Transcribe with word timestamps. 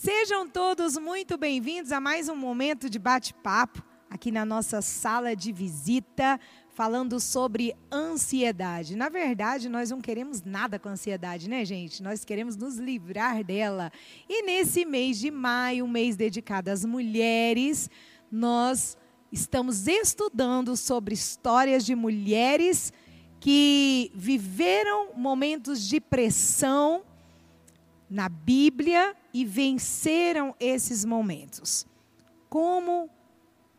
Sejam 0.00 0.48
todos 0.48 0.96
muito 0.96 1.36
bem-vindos 1.36 1.90
a 1.90 1.98
mais 1.98 2.28
um 2.28 2.36
momento 2.36 2.88
de 2.88 3.00
bate-papo 3.00 3.82
aqui 4.08 4.30
na 4.30 4.44
nossa 4.44 4.80
sala 4.80 5.34
de 5.34 5.50
visita, 5.50 6.38
falando 6.68 7.18
sobre 7.18 7.74
ansiedade. 7.90 8.94
Na 8.94 9.08
verdade, 9.08 9.68
nós 9.68 9.90
não 9.90 10.00
queremos 10.00 10.40
nada 10.44 10.78
com 10.78 10.88
ansiedade, 10.88 11.50
né, 11.50 11.64
gente? 11.64 12.00
Nós 12.00 12.24
queremos 12.24 12.56
nos 12.56 12.76
livrar 12.76 13.42
dela. 13.42 13.90
E 14.28 14.44
nesse 14.44 14.84
mês 14.84 15.18
de 15.18 15.32
maio, 15.32 15.84
um 15.84 15.88
mês 15.88 16.14
dedicado 16.14 16.68
às 16.68 16.84
mulheres, 16.84 17.90
nós 18.30 18.96
estamos 19.32 19.88
estudando 19.88 20.76
sobre 20.76 21.12
histórias 21.12 21.84
de 21.84 21.96
mulheres 21.96 22.92
que 23.40 24.12
viveram 24.14 25.08
momentos 25.16 25.84
de 25.88 26.00
pressão 26.00 27.02
na 28.08 28.28
Bíblia 28.28 29.16
e 29.38 29.44
venceram 29.44 30.52
esses 30.58 31.04
momentos. 31.04 31.86
Como 32.50 33.08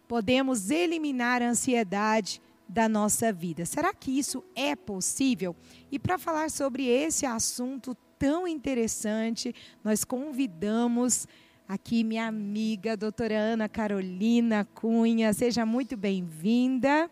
podemos 0.08 0.72
eliminar 0.72 1.42
a 1.42 1.50
ansiedade 1.50 2.42
da 2.66 2.88
nossa 2.88 3.34
vida? 3.34 3.66
Será 3.66 3.94
que 3.94 4.18
isso 4.18 4.42
é 4.56 4.74
possível? 4.74 5.54
E 5.92 6.00
para 6.00 6.18
falar 6.18 6.50
sobre 6.50 6.88
esse 6.88 7.26
assunto 7.26 7.94
tão 8.18 8.48
interessante, 8.48 9.54
nós 9.84 10.06
convidamos 10.06 11.28
aqui 11.68 12.06
minha 12.06 12.26
amiga, 12.26 12.96
doutora 12.96 13.38
Ana 13.38 13.68
Carolina 13.68 14.64
Cunha. 14.74 15.34
Seja 15.34 15.66
muito 15.66 15.98
bem-vinda, 15.98 17.12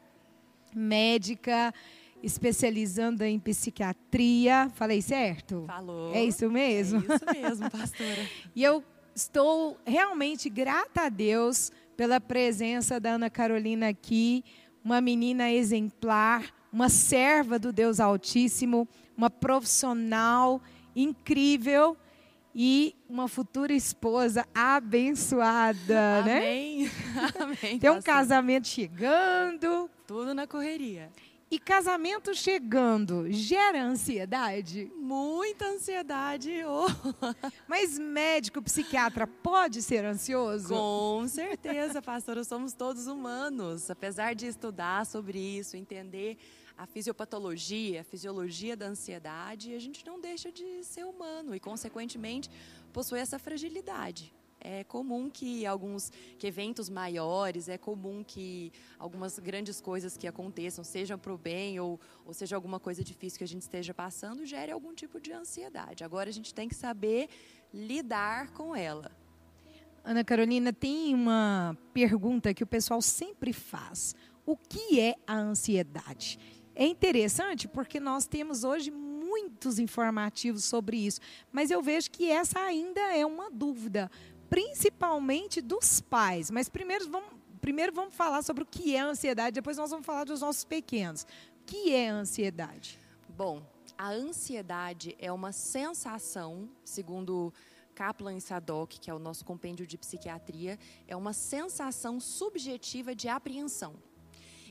médica 0.74 1.74
especializando 2.22 3.24
em 3.24 3.40
psiquiatria. 3.40 4.70
Falei 4.76 5.02
certo? 5.02 5.64
Falou. 5.68 6.14
É 6.14 6.24
isso 6.24 6.50
mesmo? 6.50 7.04
É 7.10 7.16
isso 7.16 7.26
mesmo, 7.42 7.72
pastora. 7.72 8.30
e 8.56 8.64
eu 8.64 8.84
estou 9.16 9.78
realmente 9.86 10.50
grata 10.50 11.04
a 11.04 11.10
Deus 11.10 11.72
pela 11.96 12.20
presença 12.22 13.00
da 13.00 13.12
Ana 13.12 13.30
Carolina 13.30 13.90
aqui, 13.90 14.44
uma 14.84 15.02
menina 15.02 15.52
exemplar, 15.52 16.54
uma 16.72 16.90
serva 16.90 17.58
do 17.58 17.74
Deus 17.74 18.00
Altíssimo, 18.00 18.88
uma 19.18 19.30
profissional 19.30 20.62
incrível 20.96 21.98
e 22.54 22.96
uma 23.08 23.28
futura 23.28 23.74
esposa 23.74 24.46
abençoada, 24.54 26.20
Amém. 26.22 26.86
né? 26.86 26.92
Amém. 27.40 27.80
Tem 27.80 27.90
um 27.90 27.96
pastor. 27.96 28.04
casamento 28.04 28.68
chegando. 28.68 29.90
Tudo 30.08 30.34
na 30.34 30.48
correria. 30.48 31.12
E 31.50 31.58
casamento 31.58 32.36
chegando 32.36 33.32
gera 33.32 33.82
ansiedade? 33.82 34.92
Muita 34.98 35.66
ansiedade. 35.68 36.52
Oh. 36.66 36.88
Mas 37.66 37.98
médico, 37.98 38.62
psiquiatra 38.62 39.26
pode 39.26 39.82
ser 39.82 40.04
ansioso? 40.04 40.74
Com 40.74 41.26
certeza, 41.30 42.02
pastora. 42.02 42.44
Somos 42.44 42.74
todos 42.74 43.08
humanos. 43.08 43.90
Apesar 43.90 44.36
de 44.36 44.46
estudar 44.46 45.06
sobre 45.06 45.40
isso, 45.40 45.78
entender 45.78 46.38
a 46.78 46.86
fisiopatologia, 46.86 48.02
a 48.02 48.04
fisiologia 48.04 48.76
da 48.76 48.88
ansiedade, 48.88 49.74
a 49.74 49.80
gente 49.80 50.06
não 50.06 50.20
deixa 50.20 50.52
de 50.52 50.84
ser 50.84 51.06
humano 51.06 51.56
e, 51.56 51.62
consequentemente, 51.62 52.50
possui 52.92 53.20
essa 53.20 53.40
fragilidade. 53.40 54.34
É 54.60 54.84
comum 54.84 55.30
que 55.30 55.66
alguns 55.66 56.12
que 56.38 56.48
eventos 56.48 56.90
maiores, 56.90 57.70
é 57.70 57.78
comum 57.78 58.24
que 58.24 58.72
algumas 58.98 59.38
grandes 59.40 59.80
coisas 59.80 60.18
que 60.18 60.28
aconteçam, 60.28 60.84
sejam 60.84 61.18
para 61.18 61.34
o 61.34 61.38
bem 61.38 61.80
ou, 61.80 62.00
ou 62.26 62.34
seja 62.34 62.56
alguma 62.56 62.80
coisa 62.80 63.04
difícil 63.04 63.38
que 63.38 63.44
a 63.44 63.48
gente 63.48 63.62
esteja 63.62 63.94
passando, 63.94 64.46
gere 64.46 64.72
algum 64.72 64.94
tipo 64.94 65.20
de 65.20 65.32
ansiedade. 65.32 66.04
Agora 66.04 66.30
a 66.30 66.34
gente 66.34 66.54
tem 66.54 66.68
que 66.68 66.76
saber 66.76 67.30
lidar 67.74 68.52
com 68.52 68.76
ela. 68.76 69.12
Ana 70.04 70.24
Carolina, 70.24 70.72
tem 70.72 71.14
uma 71.14 71.78
pergunta 71.94 72.54
que 72.54 72.64
o 72.64 72.68
pessoal 72.68 73.02
sempre 73.02 73.52
faz. 73.52 74.16
O 74.46 74.56
que 74.56 75.02
é 75.02 75.16
a 75.28 75.36
ansiedade? 75.36 76.40
É 76.74 76.86
interessante 76.86 77.68
porque 77.68 78.00
nós 78.00 78.26
temos 78.26 78.64
hoje 78.64 78.90
muitos 78.90 79.80
informativos 79.80 80.64
sobre 80.64 80.98
isso, 80.98 81.20
mas 81.52 81.70
eu 81.70 81.82
vejo 81.82 82.10
que 82.10 82.30
essa 82.30 82.60
ainda 82.60 83.02
é 83.14 83.26
uma 83.26 83.52
dúvida, 83.52 84.10
principalmente 84.50 85.62
dos 85.62 86.02
pais. 86.02 86.50
Mas 86.52 86.70
primeiro 86.70 87.10
vamos, 87.10 87.30
primeiro 87.62 87.94
vamos 87.94 88.16
falar 88.16 88.42
sobre 88.42 88.64
o 88.64 88.66
que 88.66 88.96
é 88.96 89.00
ansiedade, 89.00 89.56
depois 89.56 89.78
nós 89.78 89.90
vamos 89.90 90.06
falar 90.06 90.24
dos 90.24 90.42
nossos 90.42 90.64
pequenos. 90.64 91.24
O 91.24 91.66
que 91.66 91.94
é 91.94 92.10
ansiedade? 92.10 93.00
Bom, 93.30 93.62
a 93.98 94.10
ansiedade 94.10 95.16
é 95.20 95.32
uma 95.32 95.52
sensação, 95.52 96.70
segundo 96.84 97.54
Kaplan 97.96 98.36
e 98.36 98.42
Sadok, 98.42 99.00
que 99.00 99.10
é 99.10 99.14
o 99.14 99.20
nosso 99.20 99.44
compêndio 99.44 99.88
de 99.88 99.98
psiquiatria, 99.98 100.78
é 101.08 101.16
uma 101.16 101.34
sensação 101.34 102.20
subjetiva 102.20 103.16
de 103.16 103.28
apreensão. 103.28 103.96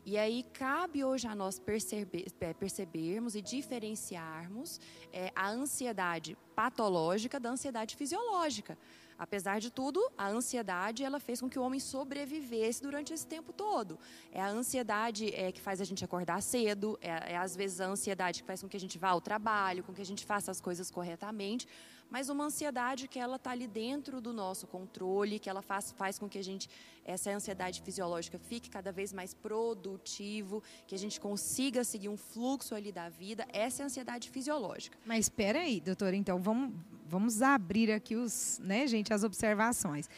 E 0.04 0.16
aí 0.16 0.44
cabe 0.52 1.02
hoje 1.02 1.26
a 1.26 1.34
nós 1.34 1.58
perceber, 1.58 2.26
percebermos 2.60 3.34
e 3.34 3.42
diferenciarmos 3.42 4.80
é, 5.12 5.32
a 5.34 5.48
ansiedade 5.48 6.38
patológica 6.54 7.40
da 7.40 7.50
ansiedade 7.50 7.96
fisiológica. 7.96 8.78
Apesar 9.18 9.60
de 9.60 9.70
tudo, 9.70 10.00
a 10.16 10.28
ansiedade 10.28 11.02
ela 11.02 11.18
fez 11.18 11.40
com 11.40 11.48
que 11.48 11.58
o 11.58 11.62
homem 11.62 11.80
sobrevivesse 11.80 12.82
durante 12.82 13.12
esse 13.12 13.26
tempo 13.26 13.52
todo. 13.52 13.98
É 14.30 14.40
a 14.40 14.48
ansiedade 14.48 15.34
é, 15.34 15.50
que 15.50 15.60
faz 15.60 15.80
a 15.80 15.84
gente 15.84 16.04
acordar 16.04 16.42
cedo, 16.42 16.98
é, 17.00 17.32
é 17.32 17.36
às 17.36 17.56
vezes 17.56 17.80
a 17.80 17.86
ansiedade 17.86 18.42
que 18.42 18.46
faz 18.46 18.60
com 18.60 18.68
que 18.68 18.76
a 18.76 18.80
gente 18.80 18.98
vá 18.98 19.08
ao 19.08 19.20
trabalho, 19.20 19.82
com 19.82 19.92
que 19.92 20.02
a 20.02 20.06
gente 20.06 20.24
faça 20.24 20.50
as 20.50 20.60
coisas 20.60 20.90
corretamente 20.90 21.66
mas 22.10 22.28
uma 22.28 22.44
ansiedade 22.44 23.08
que 23.08 23.18
ela 23.18 23.36
está 23.36 23.50
ali 23.50 23.66
dentro 23.66 24.20
do 24.20 24.32
nosso 24.32 24.66
controle, 24.66 25.38
que 25.38 25.50
ela 25.50 25.62
faz, 25.62 25.92
faz 25.92 26.18
com 26.18 26.28
que 26.28 26.38
a 26.38 26.44
gente, 26.44 26.68
essa 27.04 27.30
ansiedade 27.30 27.82
fisiológica 27.82 28.38
fique 28.38 28.70
cada 28.70 28.92
vez 28.92 29.12
mais 29.12 29.34
produtivo, 29.34 30.62
que 30.86 30.94
a 30.94 30.98
gente 30.98 31.20
consiga 31.20 31.84
seguir 31.84 32.08
um 32.08 32.16
fluxo 32.16 32.74
ali 32.74 32.92
da 32.92 33.08
vida. 33.08 33.46
Essa 33.52 33.82
é 33.82 33.84
a 33.84 33.86
ansiedade 33.86 34.30
fisiológica. 34.30 34.96
Mas 35.04 35.26
espera 35.26 35.60
aí, 35.60 35.80
doutora, 35.80 36.14
então 36.14 36.40
vamos, 36.40 36.72
vamos 37.06 37.42
abrir 37.42 37.90
aqui 37.90 38.14
os, 38.14 38.60
né, 38.62 38.86
gente, 38.86 39.12
as 39.12 39.24
observações. 39.24 40.08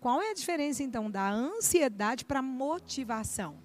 Qual 0.00 0.20
é 0.20 0.30
a 0.30 0.34
diferença 0.34 0.82
então 0.82 1.10
da 1.10 1.30
ansiedade 1.30 2.24
para 2.24 2.42
motivação? 2.42 3.56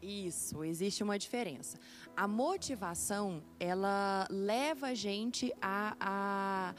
Isso, 0.00 0.62
existe 0.62 1.02
uma 1.02 1.18
diferença. 1.18 1.78
A 2.16 2.28
motivação, 2.28 3.42
ela 3.58 4.26
leva 4.30 4.88
a 4.88 4.94
gente 4.94 5.52
a, 5.60 5.96
a 5.98 6.74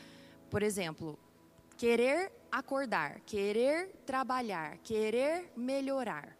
por 0.49 0.63
exemplo, 0.63 1.17
querer 1.77 2.31
acordar, 2.51 3.21
querer 3.21 3.89
trabalhar, 4.05 4.77
querer 4.79 5.51
melhorar. 5.55 6.37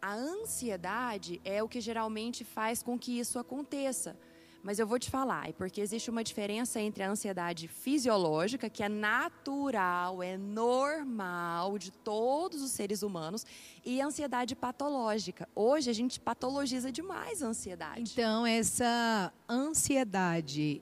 A 0.00 0.14
ansiedade 0.14 1.40
é 1.44 1.62
o 1.62 1.68
que 1.68 1.80
geralmente 1.80 2.44
faz 2.44 2.82
com 2.82 2.98
que 2.98 3.18
isso 3.18 3.38
aconteça. 3.38 4.16
Mas 4.62 4.78
eu 4.78 4.86
vou 4.86 4.98
te 4.98 5.10
falar, 5.10 5.48
é 5.48 5.52
porque 5.52 5.80
existe 5.80 6.08
uma 6.08 6.22
diferença 6.22 6.80
entre 6.80 7.02
a 7.02 7.10
ansiedade 7.10 7.66
fisiológica, 7.66 8.70
que 8.70 8.82
é 8.82 8.88
natural, 8.88 10.22
é 10.22 10.36
normal 10.36 11.78
de 11.78 11.90
todos 11.90 12.62
os 12.62 12.70
seres 12.70 13.02
humanos, 13.02 13.44
e 13.84 14.00
a 14.00 14.06
ansiedade 14.06 14.54
patológica. 14.54 15.48
Hoje 15.54 15.90
a 15.90 15.92
gente 15.92 16.20
patologiza 16.20 16.92
demais 16.92 17.42
a 17.42 17.48
ansiedade. 17.48 18.12
Então, 18.12 18.46
essa 18.46 19.32
ansiedade 19.48 20.80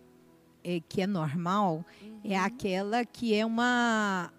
é, 0.62 0.81
que 0.81 1.03
é 1.03 1.06
normal 1.06 1.84
uhum. 2.03 2.21
é 2.25 2.37
aquela 2.37 3.04
que 3.04 3.34
é 3.34 3.44
uma 3.44 4.32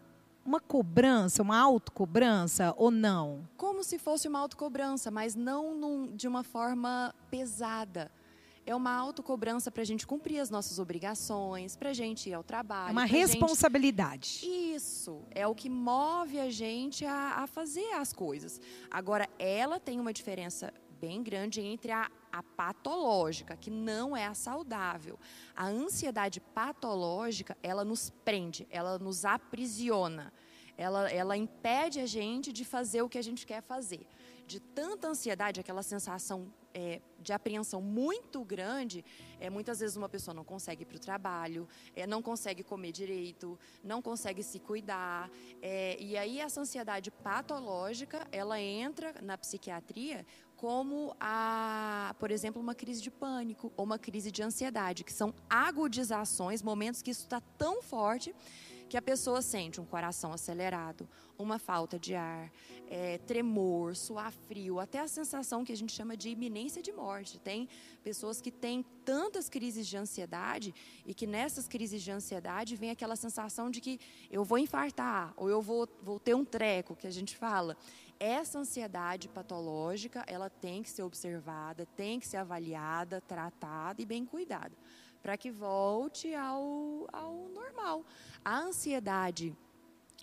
uma 0.45 0.59
cobrança, 0.59 1.41
uma 1.41 1.57
autocobrança 1.57 2.73
ou 2.77 2.89
não? 2.89 3.47
Como 3.57 3.83
se 3.83 3.99
fosse 3.99 4.27
uma 4.27 4.39
autocobrança, 4.39 5.11
mas 5.11 5.35
não 5.35 5.75
num, 5.75 6.15
de 6.15 6.27
uma 6.27 6.43
forma 6.43 7.13
pesada. 7.29 8.11
É 8.65 8.75
uma 8.75 8.93
autocobrança 8.93 9.71
para 9.71 9.81
a 9.81 9.85
gente 9.85 10.05
cumprir 10.05 10.39
as 10.39 10.49
nossas 10.49 10.77
obrigações, 10.77 11.75
para 11.75 11.89
a 11.89 11.93
gente 11.93 12.29
ir 12.29 12.33
ao 12.33 12.43
trabalho. 12.43 12.89
É 12.89 12.91
uma 12.91 13.05
responsabilidade. 13.05 14.39
Gente... 14.41 14.75
Isso. 14.75 15.21
É 15.31 15.47
o 15.47 15.56
que 15.56 15.69
move 15.69 16.39
a 16.39 16.50
gente 16.50 17.03
a, 17.06 17.38
a 17.38 17.47
fazer 17.47 17.94
as 17.94 18.13
coisas. 18.13 18.62
Agora, 18.89 19.27
ela 19.39 19.79
tem 19.79 20.00
uma 20.00 20.13
diferença 20.13 20.71
bem 21.00 21.24
grande 21.24 21.59
entre 21.62 21.91
a, 21.91 22.09
a 22.31 22.42
patológica, 22.42 23.57
que 23.57 23.69
não 23.69 24.16
é 24.16 24.25
a 24.25 24.33
saudável. 24.33 25.19
A 25.56 25.68
ansiedade 25.68 26.39
patológica, 26.39 27.57
ela 27.62 27.83
nos 27.83 28.10
prende, 28.10 28.68
ela 28.69 28.98
nos 28.98 29.25
aprisiona. 29.25 30.31
Ela, 30.78 31.12
ela 31.12 31.38
impede 31.38 32.00
a 32.00 32.06
gente 32.06 32.51
de 32.51 32.66
fazer 32.66 33.01
o 33.01 33.10
que 33.10 33.18
a 33.18 33.22
gente 33.22 33.45
quer 33.45 33.62
fazer. 33.62 34.07
De 34.48 34.60
tanta 34.60 35.07
ansiedade, 35.07 35.60
aquela 35.60 35.83
sensação 35.83 36.51
é, 36.74 37.01
de 37.19 37.33
apreensão 37.33 37.81
muito 37.81 38.44
grande, 38.44 39.04
é, 39.39 39.50
muitas 39.50 39.80
vezes 39.80 39.95
uma 39.95 40.10
pessoa 40.10 40.34
não 40.34 40.44
consegue 40.44 40.84
ir 40.84 40.86
para 40.86 40.98
o 40.98 41.00
trabalho, 41.00 41.68
é, 41.95 42.07
não 42.07 42.22
consegue 42.22 42.63
comer 42.63 42.92
direito, 42.92 43.60
não 43.84 44.01
consegue 44.01 44.42
se 44.42 44.60
cuidar. 44.60 45.30
É, 45.62 45.98
e 46.00 46.18
aí 46.18 46.39
essa 46.39 46.62
ansiedade 46.62 47.12
patológica, 47.12 48.27
ela 48.31 48.60
entra 48.60 49.13
na 49.22 49.38
psiquiatria 49.38 50.25
como, 50.62 51.16
a, 51.19 52.16
por 52.19 52.30
exemplo, 52.30 52.62
uma 52.62 52.75
crise 52.75 53.02
de 53.02 53.10
pânico 53.10 53.74
ou 53.75 53.84
uma 53.84 53.98
crise 53.98 54.31
de 54.31 54.44
ansiedade, 54.44 55.04
que 55.04 55.12
são 55.12 55.34
agudizações, 55.50 56.62
momentos 56.62 57.02
que 57.02 57.10
isso 57.10 57.24
está 57.24 57.42
tão 57.58 57.81
forte 57.81 58.31
que 58.88 58.96
a 58.96 59.02
pessoa 59.02 59.42
sente 59.42 59.81
um 59.81 59.86
coração 59.86 60.31
acelerado, 60.31 61.10
uma 61.36 61.58
falta 61.58 61.98
de 61.98 62.13
ar, 62.13 62.52
é, 62.88 63.18
tremor, 63.19 63.96
suar 63.96 64.31
frio, 64.31 64.80
até 64.80 65.00
a 65.00 65.08
sensação 65.08 65.66
que 65.66 65.72
a 65.72 65.75
gente 65.78 65.94
chama 65.94 66.16
de 66.16 66.30
iminência 66.30 66.80
de 66.80 66.92
morte. 66.92 67.40
Tem 67.40 67.68
pessoas 68.04 68.40
que 68.40 68.52
têm 68.52 68.86
tantas 69.04 69.50
crises 69.50 69.88
de 69.88 69.98
ansiedade 69.98 70.75
e 71.06 71.13
que 71.16 71.25
nessas 71.25 71.68
crises 71.68 72.04
de 72.04 72.12
ansiedade 72.12 72.75
vem 72.75 72.92
aquela 72.92 73.16
sensação 73.16 73.72
de 73.72 73.81
que 73.81 74.00
eu 74.30 74.44
vou 74.44 74.60
infartar 74.60 75.34
ou 75.38 75.50
eu 75.50 75.60
vou, 75.60 75.90
vou 76.04 76.19
ter 76.19 76.36
um 76.36 76.46
treco, 76.46 76.96
que 76.96 77.08
a 77.08 77.12
gente 77.12 77.36
fala. 77.36 77.75
Essa 78.23 78.59
ansiedade 78.59 79.27
patológica, 79.27 80.23
ela 80.27 80.47
tem 80.47 80.83
que 80.83 80.91
ser 80.91 81.01
observada, 81.01 81.88
tem 81.95 82.19
que 82.19 82.27
ser 82.27 82.38
avaliada, 82.38 83.19
tratada 83.19 84.00
e 84.00 84.06
bem 84.06 84.23
cuidada, 84.23 84.77
para 85.23 85.35
que 85.35 85.50
volte 85.50 86.35
ao, 86.35 87.07
ao 87.12 87.50
normal. 87.50 88.06
A 88.45 88.59
ansiedade 88.59 89.57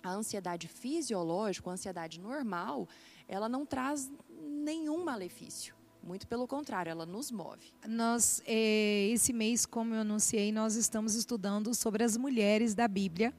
a 0.01 0.11
ansiedade 0.11 0.69
fisiológica, 0.69 1.69
a 1.69 1.73
ansiedade 1.73 2.21
normal, 2.21 2.87
ela 3.27 3.49
não 3.49 3.65
traz 3.65 4.09
nenhum 4.41 5.03
malefício. 5.03 5.75
Muito 6.01 6.25
pelo 6.25 6.47
contrário, 6.47 6.89
ela 6.89 7.05
nos 7.05 7.29
move. 7.29 7.73
Nós, 7.85 8.41
eh, 8.45 9.09
esse 9.11 9.33
mês, 9.33 9.65
como 9.65 9.93
eu 9.93 9.99
anunciei, 9.99 10.53
nós 10.53 10.77
estamos 10.77 11.15
estudando 11.15 11.73
sobre 11.73 12.01
as 12.01 12.15
mulheres 12.15 12.73
da 12.73 12.87
Bíblia 12.87 13.33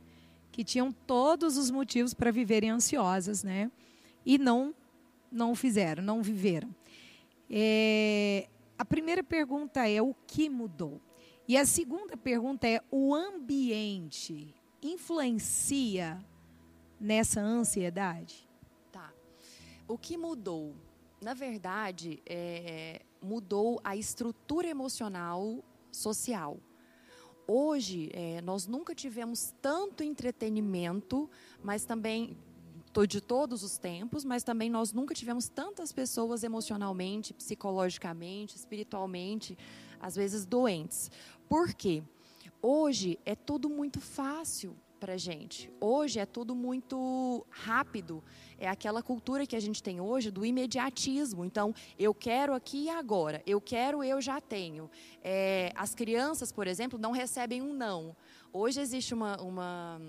que 0.52 0.62
tinham 0.62 0.92
todos 0.92 1.56
os 1.56 1.70
motivos 1.70 2.12
para 2.12 2.30
viverem 2.30 2.68
ansiosas, 2.68 3.42
né? 3.42 3.70
E 4.24 4.38
não, 4.38 4.74
não 5.30 5.54
fizeram, 5.54 6.02
não 6.02 6.22
viveram. 6.22 6.74
É, 7.48 8.48
a 8.78 8.84
primeira 8.84 9.22
pergunta 9.22 9.88
é 9.88 10.00
o 10.00 10.14
que 10.26 10.48
mudou? 10.48 11.00
E 11.48 11.56
a 11.56 11.66
segunda 11.66 12.16
pergunta 12.16 12.68
é 12.68 12.80
o 12.90 13.14
ambiente 13.14 14.54
influencia 14.82 16.24
nessa 17.00 17.40
ansiedade? 17.40 18.48
Tá. 18.92 19.12
O 19.88 19.98
que 19.98 20.16
mudou? 20.16 20.74
Na 21.20 21.34
verdade, 21.34 22.22
é, 22.24 23.02
mudou 23.20 23.80
a 23.82 23.96
estrutura 23.96 24.68
emocional 24.68 25.62
social. 25.90 26.58
Hoje, 27.46 28.10
é, 28.12 28.40
nós 28.42 28.66
nunca 28.66 28.94
tivemos 28.94 29.52
tanto 29.60 30.04
entretenimento, 30.04 31.28
mas 31.62 31.84
também 31.84 32.36
de 33.06 33.20
todos 33.20 33.62
os 33.62 33.78
tempos, 33.78 34.24
mas 34.24 34.42
também 34.42 34.68
nós 34.68 34.92
nunca 34.92 35.14
tivemos 35.14 35.48
tantas 35.48 35.92
pessoas 35.92 36.42
emocionalmente, 36.42 37.32
psicologicamente, 37.32 38.56
espiritualmente, 38.56 39.56
às 40.00 40.16
vezes 40.16 40.44
doentes. 40.44 41.10
Por 41.48 41.72
quê? 41.72 42.02
Hoje 42.60 43.18
é 43.24 43.34
tudo 43.34 43.70
muito 43.70 44.00
fácil 44.00 44.76
para 44.98 45.16
gente. 45.16 45.72
Hoje 45.80 46.18
é 46.18 46.26
tudo 46.26 46.54
muito 46.54 47.46
rápido. 47.48 48.22
É 48.58 48.68
aquela 48.68 49.02
cultura 49.02 49.46
que 49.46 49.56
a 49.56 49.60
gente 49.60 49.82
tem 49.82 49.98
hoje 49.98 50.30
do 50.30 50.44
imediatismo. 50.44 51.44
Então, 51.44 51.74
eu 51.98 52.12
quero 52.12 52.52
aqui 52.52 52.84
e 52.84 52.90
agora. 52.90 53.42
Eu 53.46 53.60
quero, 53.60 54.04
eu 54.04 54.20
já 54.20 54.40
tenho. 54.40 54.90
É, 55.24 55.72
as 55.74 55.94
crianças, 55.94 56.52
por 56.52 56.66
exemplo, 56.66 56.98
não 56.98 57.12
recebem 57.12 57.62
um 57.62 57.72
não. 57.72 58.14
Hoje 58.52 58.80
existe 58.80 59.14
uma, 59.14 59.40
uma 59.40 60.00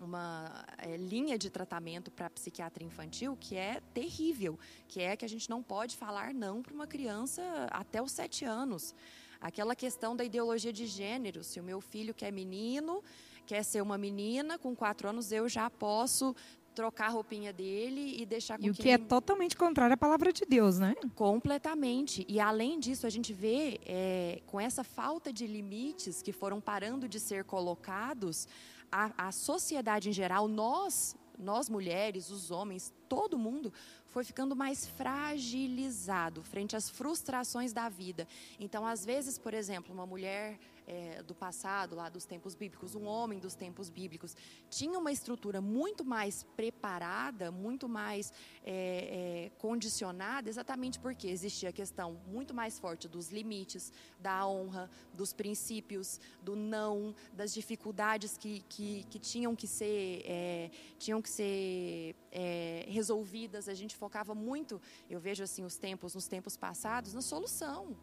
uma 0.00 0.64
é, 0.78 0.96
linha 0.96 1.38
de 1.38 1.48
tratamento 1.50 2.10
para 2.10 2.28
psiquiatria 2.30 2.86
infantil 2.86 3.36
que 3.40 3.56
é 3.56 3.80
terrível, 3.92 4.58
que 4.88 5.00
é 5.00 5.16
que 5.16 5.24
a 5.24 5.28
gente 5.28 5.48
não 5.48 5.62
pode 5.62 5.96
falar 5.96 6.34
não 6.34 6.62
para 6.62 6.74
uma 6.74 6.86
criança 6.86 7.42
até 7.70 8.02
os 8.02 8.12
sete 8.12 8.44
anos. 8.44 8.94
Aquela 9.40 9.76
questão 9.76 10.16
da 10.16 10.24
ideologia 10.24 10.72
de 10.72 10.86
gênero, 10.86 11.44
se 11.44 11.60
o 11.60 11.62
meu 11.62 11.80
filho 11.80 12.14
quer 12.14 12.32
menino, 12.32 13.02
quer 13.46 13.62
ser 13.62 13.82
uma 13.82 13.98
menina, 13.98 14.58
com 14.58 14.74
quatro 14.74 15.08
anos 15.08 15.30
eu 15.30 15.48
já 15.48 15.68
posso 15.68 16.34
trocar 16.74 17.06
a 17.06 17.10
roupinha 17.10 17.52
dele 17.52 18.20
e 18.20 18.26
deixar 18.26 18.58
com 18.58 18.64
E 18.64 18.70
o 18.70 18.74
que, 18.74 18.88
é 18.88 18.94
ele... 18.94 19.04
é 19.04 19.06
totalmente 19.06 19.56
contrário 19.56 19.94
à 19.94 19.96
palavra 19.96 20.32
de 20.32 20.44
Deus, 20.44 20.78
né? 20.78 20.94
Completamente. 21.14 22.26
E 22.28 22.40
além 22.40 22.80
disso, 22.80 23.06
a 23.06 23.10
gente 23.10 23.32
vê 23.32 23.80
é, 23.86 24.42
com 24.46 24.60
essa 24.60 24.82
falta 24.82 25.32
de 25.32 25.46
limites 25.46 26.20
que 26.20 26.32
foram 26.32 26.60
parando 26.60 27.08
de 27.08 27.20
ser 27.20 27.44
colocados, 27.44 28.48
a, 28.94 29.26
a 29.26 29.32
sociedade 29.32 30.08
em 30.08 30.12
geral, 30.12 30.46
nós, 30.46 31.16
nós 31.36 31.68
mulheres, 31.68 32.30
os 32.30 32.52
homens, 32.52 32.94
todo 33.08 33.36
mundo 33.36 33.72
foi 34.06 34.22
ficando 34.22 34.54
mais 34.54 34.86
fragilizado 34.86 36.44
frente 36.44 36.76
às 36.76 36.88
frustrações 36.88 37.72
da 37.72 37.88
vida. 37.88 38.28
Então, 38.60 38.86
às 38.86 39.04
vezes, 39.04 39.36
por 39.36 39.52
exemplo, 39.52 39.92
uma 39.92 40.06
mulher 40.06 40.60
é, 40.86 41.22
do 41.22 41.34
passado, 41.34 41.94
lá 41.94 42.08
dos 42.08 42.24
tempos 42.24 42.54
bíblicos, 42.54 42.94
um 42.94 43.06
homem 43.06 43.38
dos 43.38 43.54
tempos 43.54 43.88
bíblicos, 43.88 44.36
tinha 44.68 44.98
uma 44.98 45.12
estrutura 45.12 45.60
muito 45.60 46.04
mais 46.04 46.42
preparada, 46.56 47.50
muito 47.50 47.88
mais 47.88 48.32
é, 48.64 49.46
é, 49.46 49.50
condicionada, 49.58 50.48
exatamente 50.48 50.98
porque 50.98 51.26
existia 51.28 51.70
a 51.70 51.72
questão 51.72 52.20
muito 52.26 52.54
mais 52.54 52.78
forte 52.78 53.08
dos 53.08 53.30
limites, 53.30 53.92
da 54.20 54.46
honra, 54.46 54.90
dos 55.12 55.32
princípios, 55.32 56.20
do 56.42 56.54
não, 56.54 57.14
das 57.32 57.52
dificuldades 57.52 58.36
que, 58.36 58.60
que, 58.68 59.04
que 59.04 59.18
tinham 59.18 59.54
que 59.56 59.66
ser, 59.66 60.22
é, 60.24 60.70
tinham 60.98 61.20
que 61.22 61.30
ser 61.30 62.14
é, 62.30 62.86
resolvidas. 62.88 63.68
A 63.68 63.74
gente 63.74 63.96
focava 63.96 64.34
muito, 64.34 64.80
eu 65.08 65.20
vejo 65.20 65.42
assim 65.42 65.64
os 65.64 65.76
tempos, 65.76 66.14
nos 66.14 66.26
tempos 66.26 66.56
passados, 66.56 67.14
na 67.14 67.22
solução 67.22 67.96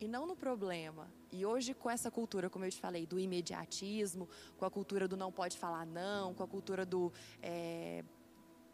e 0.00 0.06
não 0.06 0.26
no 0.26 0.36
problema. 0.36 1.10
E 1.36 1.44
hoje, 1.44 1.74
com 1.74 1.90
essa 1.90 2.10
cultura, 2.10 2.48
como 2.48 2.64
eu 2.64 2.70
te 2.70 2.80
falei, 2.80 3.04
do 3.04 3.18
imediatismo, 3.20 4.26
com 4.56 4.64
a 4.64 4.70
cultura 4.70 5.06
do 5.06 5.18
não 5.18 5.30
pode 5.30 5.58
falar 5.58 5.84
não, 5.84 6.32
com 6.32 6.42
a 6.42 6.48
cultura 6.48 6.86
do 6.86 7.12
é, 7.42 8.02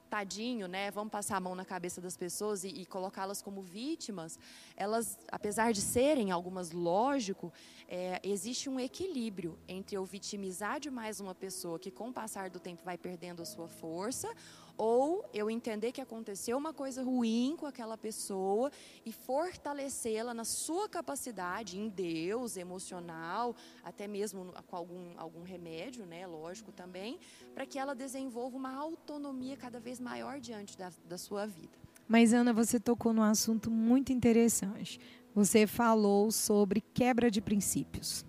tadinho, 0.08 0.68
né? 0.68 0.88
Vamos 0.92 1.10
passar 1.10 1.38
a 1.38 1.40
mão 1.40 1.56
na 1.56 1.64
cabeça 1.64 2.00
das 2.00 2.16
pessoas 2.16 2.62
e, 2.62 2.68
e 2.68 2.86
colocá-las 2.86 3.42
como 3.42 3.62
vítimas. 3.62 4.38
Elas, 4.76 5.18
apesar 5.26 5.72
de 5.72 5.80
serem 5.80 6.30
algumas, 6.30 6.70
lógico, 6.70 7.52
é, 7.88 8.20
existe 8.22 8.68
um 8.68 8.78
equilíbrio 8.78 9.58
entre 9.66 9.96
eu 9.96 10.04
vitimizar 10.04 10.78
demais 10.78 11.18
uma 11.18 11.34
pessoa 11.34 11.80
que, 11.80 11.90
com 11.90 12.10
o 12.10 12.12
passar 12.12 12.48
do 12.48 12.60
tempo, 12.60 12.84
vai 12.84 12.96
perdendo 12.96 13.42
a 13.42 13.44
sua 13.44 13.66
força, 13.66 14.32
ou 14.84 15.24
eu 15.32 15.48
entender 15.48 15.92
que 15.92 16.00
aconteceu 16.00 16.58
uma 16.58 16.72
coisa 16.72 17.04
ruim 17.04 17.54
com 17.56 17.66
aquela 17.66 17.96
pessoa 17.96 18.68
e 19.06 19.12
fortalecê-la 19.12 20.34
na 20.34 20.44
sua 20.44 20.88
capacidade, 20.88 21.78
em 21.78 21.88
Deus, 21.88 22.56
emocional, 22.56 23.54
até 23.84 24.08
mesmo 24.08 24.52
com 24.66 24.74
algum, 24.74 25.12
algum 25.16 25.44
remédio, 25.44 26.04
né, 26.04 26.26
lógico 26.26 26.72
também, 26.72 27.20
para 27.54 27.64
que 27.64 27.78
ela 27.78 27.94
desenvolva 27.94 28.56
uma 28.56 28.74
autonomia 28.74 29.56
cada 29.56 29.78
vez 29.78 30.00
maior 30.00 30.40
diante 30.40 30.76
da, 30.76 30.90
da 31.04 31.16
sua 31.16 31.46
vida. 31.46 31.78
Mas, 32.08 32.32
Ana, 32.32 32.52
você 32.52 32.80
tocou 32.80 33.12
num 33.12 33.22
assunto 33.22 33.70
muito 33.70 34.12
interessante. 34.12 34.98
Você 35.32 35.64
falou 35.64 36.32
sobre 36.32 36.80
quebra 36.80 37.30
de 37.30 37.40
princípios. 37.40 38.26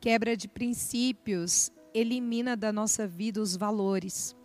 Quebra 0.00 0.34
de 0.34 0.48
princípios 0.48 1.70
elimina 1.92 2.56
da 2.56 2.72
nossa 2.72 3.06
vida 3.06 3.42
os 3.42 3.54
valores. 3.54 4.37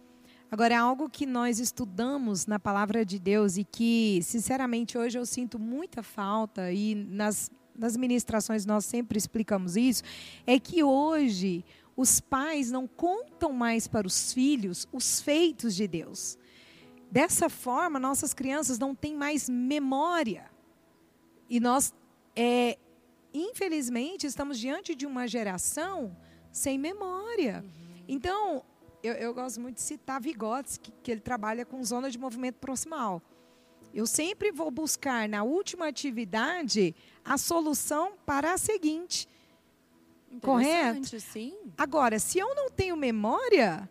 Agora, 0.53 0.75
é 0.75 0.77
algo 0.77 1.09
que 1.09 1.25
nós 1.25 1.57
estudamos 1.57 2.45
na 2.45 2.59
palavra 2.59 3.03
de 3.03 3.17
Deus 3.17 3.57
e 3.57 3.63
que, 3.63 4.19
sinceramente, 4.21 4.95
hoje 4.95 5.17
eu 5.17 5.25
sinto 5.25 5.57
muita 5.57 6.03
falta, 6.03 6.71
e 6.71 6.93
nas, 6.93 7.49
nas 7.75 7.97
ministrações 7.97 8.63
nós 8.63 8.85
sempre 8.85 9.17
explicamos 9.17 9.75
isso, 9.75 10.03
é 10.45 10.59
que 10.59 10.83
hoje 10.83 11.65
os 11.97 12.21
pais 12.21 12.69
não 12.69 12.85
contam 12.85 13.51
mais 13.51 13.87
para 13.87 14.05
os 14.05 14.31
filhos 14.31 14.87
os 14.93 15.19
feitos 15.19 15.73
de 15.73 15.87
Deus. 15.87 16.37
Dessa 17.09 17.49
forma, 17.49 17.99
nossas 17.99 18.31
crianças 18.31 18.77
não 18.77 18.93
têm 18.93 19.15
mais 19.15 19.49
memória. 19.49 20.51
E 21.49 21.59
nós, 21.59 21.95
é, 22.35 22.77
infelizmente, 23.33 24.27
estamos 24.27 24.59
diante 24.59 24.93
de 24.93 25.07
uma 25.07 25.27
geração 25.27 26.15
sem 26.51 26.77
memória. 26.77 27.65
Uhum. 27.65 28.03
Então, 28.07 28.63
eu, 29.03 29.13
eu 29.13 29.33
gosto 29.33 29.59
muito 29.59 29.75
de 29.75 29.81
citar 29.81 30.19
Vygotsky, 30.21 30.91
que 31.03 31.11
ele 31.11 31.19
trabalha 31.19 31.65
com 31.65 31.83
zona 31.83 32.09
de 32.09 32.17
movimento 32.17 32.55
proximal. 32.55 33.21
Eu 33.93 34.07
sempre 34.07 34.51
vou 34.51 34.71
buscar 34.71 35.27
na 35.29 35.43
última 35.43 35.87
atividade 35.87 36.95
a 37.23 37.37
solução 37.37 38.13
para 38.25 38.53
a 38.53 38.57
seguinte. 38.57 39.27
Correto? 40.41 41.19
Sim. 41.19 41.53
Agora, 41.77 42.17
se 42.17 42.39
eu 42.39 42.55
não 42.55 42.71
tenho 42.71 42.97
memória, 42.97 43.87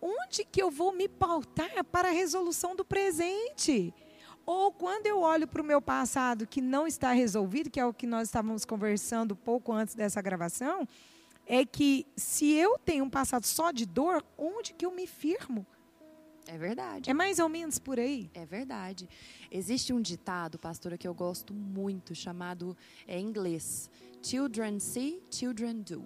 onde 0.00 0.44
que 0.44 0.62
eu 0.62 0.70
vou 0.70 0.94
me 0.94 1.08
pautar 1.08 1.84
para 1.84 2.08
a 2.08 2.12
resolução 2.12 2.74
do 2.74 2.84
presente? 2.84 3.92
Ou 4.46 4.72
quando 4.72 5.06
eu 5.06 5.20
olho 5.20 5.46
para 5.46 5.62
o 5.62 5.64
meu 5.64 5.82
passado 5.82 6.46
que 6.46 6.60
não 6.60 6.86
está 6.86 7.12
resolvido, 7.12 7.70
que 7.70 7.78
é 7.78 7.84
o 7.84 7.92
que 7.92 8.06
nós 8.06 8.28
estávamos 8.28 8.64
conversando 8.64 9.36
pouco 9.36 9.72
antes 9.72 9.94
dessa 9.94 10.22
gravação, 10.22 10.88
é 11.46 11.64
que 11.64 12.06
se 12.16 12.52
eu 12.52 12.78
tenho 12.78 13.04
um 13.04 13.10
passado 13.10 13.44
só 13.44 13.70
de 13.70 13.86
dor, 13.86 14.24
onde 14.36 14.72
que 14.72 14.86
eu 14.86 14.92
me 14.92 15.06
firmo? 15.06 15.66
É 16.46 16.58
verdade. 16.58 17.08
É 17.08 17.14
mais 17.14 17.38
ou 17.38 17.48
menos 17.48 17.78
por 17.78 17.98
aí. 17.98 18.30
É 18.34 18.44
verdade. 18.44 19.08
Existe 19.50 19.92
um 19.92 20.00
ditado, 20.00 20.58
pastora, 20.58 20.98
que 20.98 21.06
eu 21.06 21.14
gosto 21.14 21.54
muito, 21.54 22.14
chamado 22.14 22.76
é, 23.06 23.18
em 23.18 23.26
inglês: 23.26 23.90
Children 24.22 24.78
see, 24.78 25.22
children 25.30 25.82
do. 25.82 26.04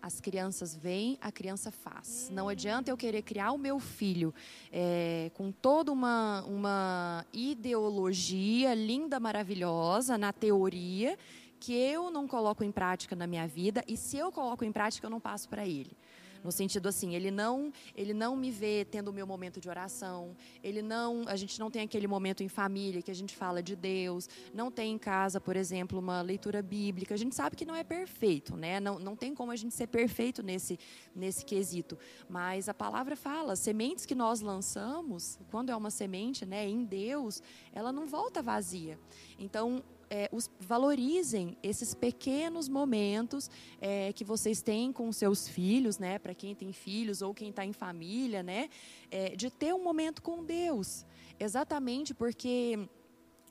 As 0.00 0.20
crianças 0.20 0.76
vêm, 0.76 1.18
a 1.20 1.30
criança 1.32 1.72
faz. 1.72 2.30
Não 2.32 2.48
adianta 2.48 2.90
eu 2.90 2.96
querer 2.96 3.22
criar 3.22 3.50
o 3.50 3.58
meu 3.58 3.80
filho 3.80 4.32
é, 4.70 5.30
com 5.34 5.50
toda 5.50 5.90
uma, 5.90 6.44
uma 6.44 7.26
ideologia 7.32 8.74
linda, 8.74 9.18
maravilhosa, 9.18 10.16
na 10.16 10.32
teoria, 10.32 11.18
que 11.58 11.72
eu 11.74 12.10
não 12.10 12.26
coloco 12.26 12.62
em 12.64 12.72
prática 12.72 13.14
na 13.16 13.26
minha 13.26 13.46
vida, 13.46 13.82
e 13.86 13.96
se 13.96 14.16
eu 14.16 14.30
coloco 14.30 14.64
em 14.64 14.72
prática, 14.72 15.06
eu 15.06 15.10
não 15.10 15.20
passo 15.20 15.48
para 15.48 15.66
ele. 15.66 15.96
No 16.42 16.52
sentido 16.52 16.88
assim, 16.88 17.14
ele 17.14 17.30
não, 17.30 17.72
ele 17.94 18.14
não 18.14 18.36
me 18.36 18.50
vê 18.50 18.84
tendo 18.84 19.08
o 19.08 19.12
meu 19.12 19.26
momento 19.26 19.60
de 19.60 19.68
oração, 19.68 20.36
ele 20.62 20.82
não, 20.82 21.24
a 21.26 21.36
gente 21.36 21.58
não 21.58 21.70
tem 21.70 21.82
aquele 21.82 22.06
momento 22.06 22.42
em 22.42 22.48
família 22.48 23.02
que 23.02 23.10
a 23.10 23.14
gente 23.14 23.36
fala 23.36 23.62
de 23.62 23.74
Deus, 23.74 24.28
não 24.54 24.70
tem 24.70 24.92
em 24.92 24.98
casa, 24.98 25.40
por 25.40 25.56
exemplo, 25.56 25.98
uma 25.98 26.22
leitura 26.22 26.62
bíblica. 26.62 27.14
A 27.14 27.18
gente 27.18 27.34
sabe 27.34 27.56
que 27.56 27.64
não 27.64 27.74
é 27.74 27.84
perfeito, 27.84 28.56
né? 28.56 28.80
Não, 28.80 28.98
não 28.98 29.16
tem 29.16 29.34
como 29.34 29.50
a 29.50 29.56
gente 29.56 29.74
ser 29.74 29.88
perfeito 29.88 30.42
nesse 30.42 30.78
nesse 31.14 31.44
quesito, 31.44 31.98
mas 32.28 32.68
a 32.68 32.74
palavra 32.74 33.16
fala, 33.16 33.56
sementes 33.56 34.06
que 34.06 34.14
nós 34.14 34.40
lançamos, 34.40 35.38
quando 35.50 35.70
é 35.70 35.76
uma 35.76 35.90
semente, 35.90 36.46
né, 36.46 36.68
em 36.68 36.84
Deus, 36.84 37.42
ela 37.72 37.90
não 37.90 38.06
volta 38.06 38.40
vazia. 38.40 38.98
Então, 39.38 39.82
é, 40.10 40.28
os, 40.32 40.50
valorizem 40.60 41.56
esses 41.62 41.94
pequenos 41.94 42.68
momentos 42.68 43.50
é, 43.80 44.12
que 44.12 44.24
vocês 44.24 44.62
têm 44.62 44.92
com 44.92 45.10
seus 45.12 45.48
filhos, 45.48 45.98
né? 45.98 46.18
Para 46.18 46.34
quem 46.34 46.54
tem 46.54 46.72
filhos 46.72 47.22
ou 47.22 47.34
quem 47.34 47.50
está 47.50 47.64
em 47.64 47.72
família, 47.72 48.42
né? 48.42 48.68
É, 49.10 49.36
de 49.36 49.50
ter 49.50 49.74
um 49.74 49.82
momento 49.82 50.22
com 50.22 50.44
Deus, 50.44 51.04
exatamente 51.38 52.14
porque 52.14 52.88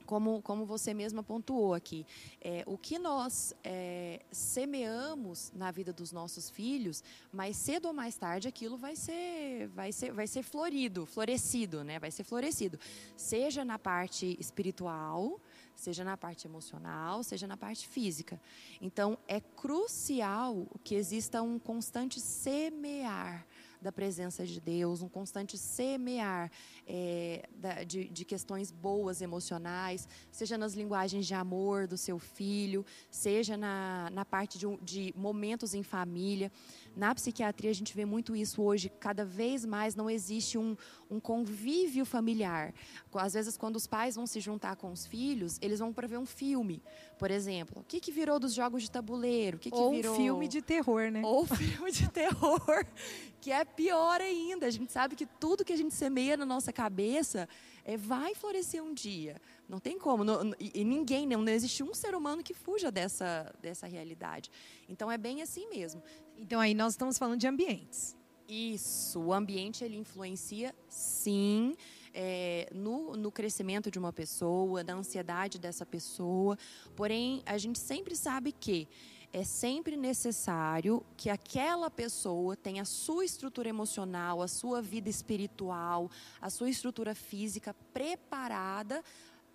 como, 0.07 0.41
como 0.41 0.65
você 0.65 0.93
mesma 0.93 1.21
pontuou 1.21 1.73
aqui, 1.73 2.05
é, 2.41 2.63
o 2.65 2.77
que 2.77 2.97
nós 2.97 3.53
é, 3.63 4.21
semeamos 4.31 5.51
na 5.53 5.69
vida 5.69 5.91
dos 5.91 6.11
nossos 6.13 6.49
filhos, 6.49 7.03
mais 7.31 7.57
cedo 7.57 7.89
ou 7.89 7.93
mais 7.93 8.17
tarde 8.17 8.47
aquilo 8.47 8.77
vai 8.77 8.95
ser, 8.95 9.67
vai 9.67 9.91
ser, 9.91 10.13
vai 10.13 10.25
ser 10.25 10.43
florido, 10.43 11.05
florescido, 11.05 11.83
né? 11.83 11.99
Vai 11.99 12.09
ser 12.09 12.23
florescido, 12.23 12.79
seja 13.15 13.65
na 13.65 13.77
parte 13.77 14.37
espiritual, 14.39 15.39
seja 15.77 16.03
na 16.03 16.17
parte 16.17 16.47
emocional, 16.47 17.23
seja 17.23 17.47
na 17.47 17.55
parte 17.55 17.87
física. 17.87 18.41
Então, 18.81 19.17
é 19.27 19.39
crucial 19.39 20.67
que 20.83 20.95
exista 20.95 21.41
um 21.41 21.57
constante 21.57 22.19
semear 22.19 23.45
da 23.81 23.91
presença 23.91 24.45
de 24.45 24.59
Deus, 24.59 25.01
um 25.01 25.07
constante 25.07 25.57
semear 25.57 26.51
é, 26.85 27.47
da, 27.55 27.83
de, 27.83 28.09
de, 28.09 28.25
questões 28.25 28.71
boas 28.71 29.21
emocionais, 29.21 30.07
seja 30.31 30.57
nas 30.57 30.73
linguagens 30.73 31.27
de 31.27 31.33
amor 31.33 31.87
do 31.87 31.95
seu 31.95 32.17
filho, 32.17 32.83
seja 33.11 33.55
na, 33.55 34.09
na 34.11 34.25
parte 34.25 34.57
de, 34.57 34.65
de 34.81 35.13
momentos 35.15 35.73
em 35.73 35.83
família. 35.83 36.51
Na 36.97 37.13
psiquiatria, 37.13 37.69
a 37.69 37.75
gente 37.75 37.93
vê 37.93 38.05
muito 38.05 38.35
isso 38.35 38.59
hoje, 38.59 38.89
cada 38.89 39.23
vez 39.23 39.63
mais 39.63 39.93
não 39.93 40.09
existe 40.09 40.57
um, 40.57 40.75
um 41.11 41.19
convívio 41.19 42.03
familiar. 42.03 42.73
Às 43.13 43.35
vezes, 43.35 43.55
quando 43.55 43.75
os 43.75 43.85
pais 43.85 44.15
vão 44.15 44.25
se 44.25 44.39
juntar 44.39 44.75
com 44.75 44.91
os 44.91 45.05
filhos, 45.05 45.59
eles 45.61 45.77
vão 45.77 45.93
para 45.93 46.07
ver 46.07 46.17
um 46.17 46.25
filme, 46.25 46.81
por 47.17 47.31
exemplo. 47.31 47.81
O 47.81 47.83
que, 47.83 47.99
que 47.99 48.11
virou 48.11 48.39
dos 48.39 48.53
jogos 48.53 48.83
de 48.83 48.91
tabuleiro? 48.91 49.57
O 49.57 49.59
que, 49.59 49.71
que 49.71 49.77
Ou 49.77 49.91
virou... 49.91 50.15
filme 50.15 50.47
de 50.47 50.61
terror, 50.61 51.11
né? 51.11 51.21
Ou 51.23 51.45
filme 51.45 51.91
de 51.91 52.09
terror, 52.09 52.85
que 53.41 53.51
é 53.51 53.65
pior 53.65 54.21
ainda. 54.21 54.65
A 54.65 54.69
gente 54.69 54.91
sabe 54.91 55.15
que 55.15 55.25
tudo 55.25 55.65
que 55.65 55.73
a 55.73 55.77
gente 55.77 55.93
semeia 55.93 56.37
na 56.37 56.45
nossa 56.45 56.71
cabeça 56.71 57.47
é, 57.83 57.97
vai 57.97 58.35
florescer 58.35 58.83
um 58.83 58.93
dia. 58.93 59.41
Não 59.67 59.79
tem 59.79 59.97
como. 59.97 60.23
Não, 60.23 60.53
e 60.59 60.83
ninguém, 60.83 61.25
não, 61.25 61.41
não 61.41 61.51
existe 61.51 61.83
um 61.83 61.93
ser 61.93 62.15
humano 62.15 62.43
que 62.43 62.53
fuja 62.53 62.91
dessa, 62.91 63.53
dessa 63.61 63.87
realidade. 63.87 64.51
Então 64.87 65.11
é 65.11 65.17
bem 65.17 65.41
assim 65.41 65.67
mesmo. 65.69 66.01
Então 66.37 66.59
aí 66.59 66.73
nós 66.73 66.93
estamos 66.93 67.17
falando 67.17 67.39
de 67.39 67.47
ambientes. 67.47 68.15
Isso, 68.47 69.19
o 69.19 69.33
ambiente 69.33 69.83
ele 69.83 69.97
influencia 69.97 70.73
sim 70.87 71.75
é, 72.13 72.69
no, 72.73 73.13
no 73.13 73.31
crescimento 73.31 73.89
de 73.89 73.99
uma 73.99 74.13
pessoa, 74.13 74.83
na 74.83 74.93
ansiedade 74.93 75.59
dessa 75.59 75.85
pessoa. 75.85 76.57
Porém, 76.95 77.41
a 77.45 77.57
gente 77.57 77.79
sempre 77.79 78.15
sabe 78.15 78.51
que 78.51 78.87
é 79.33 79.43
sempre 79.43 79.97
necessário 79.97 81.05
que 81.15 81.29
aquela 81.29 81.91
pessoa 81.91 82.55
tenha 82.55 82.81
a 82.83 82.85
sua 82.85 83.25
estrutura 83.25 83.69
emocional, 83.69 84.41
a 84.41 84.47
sua 84.47 84.81
vida 84.81 85.09
espiritual, 85.09 86.09
a 86.41 86.49
sua 86.49 86.69
estrutura 86.69 87.13
física 87.13 87.75
preparada 87.93 89.03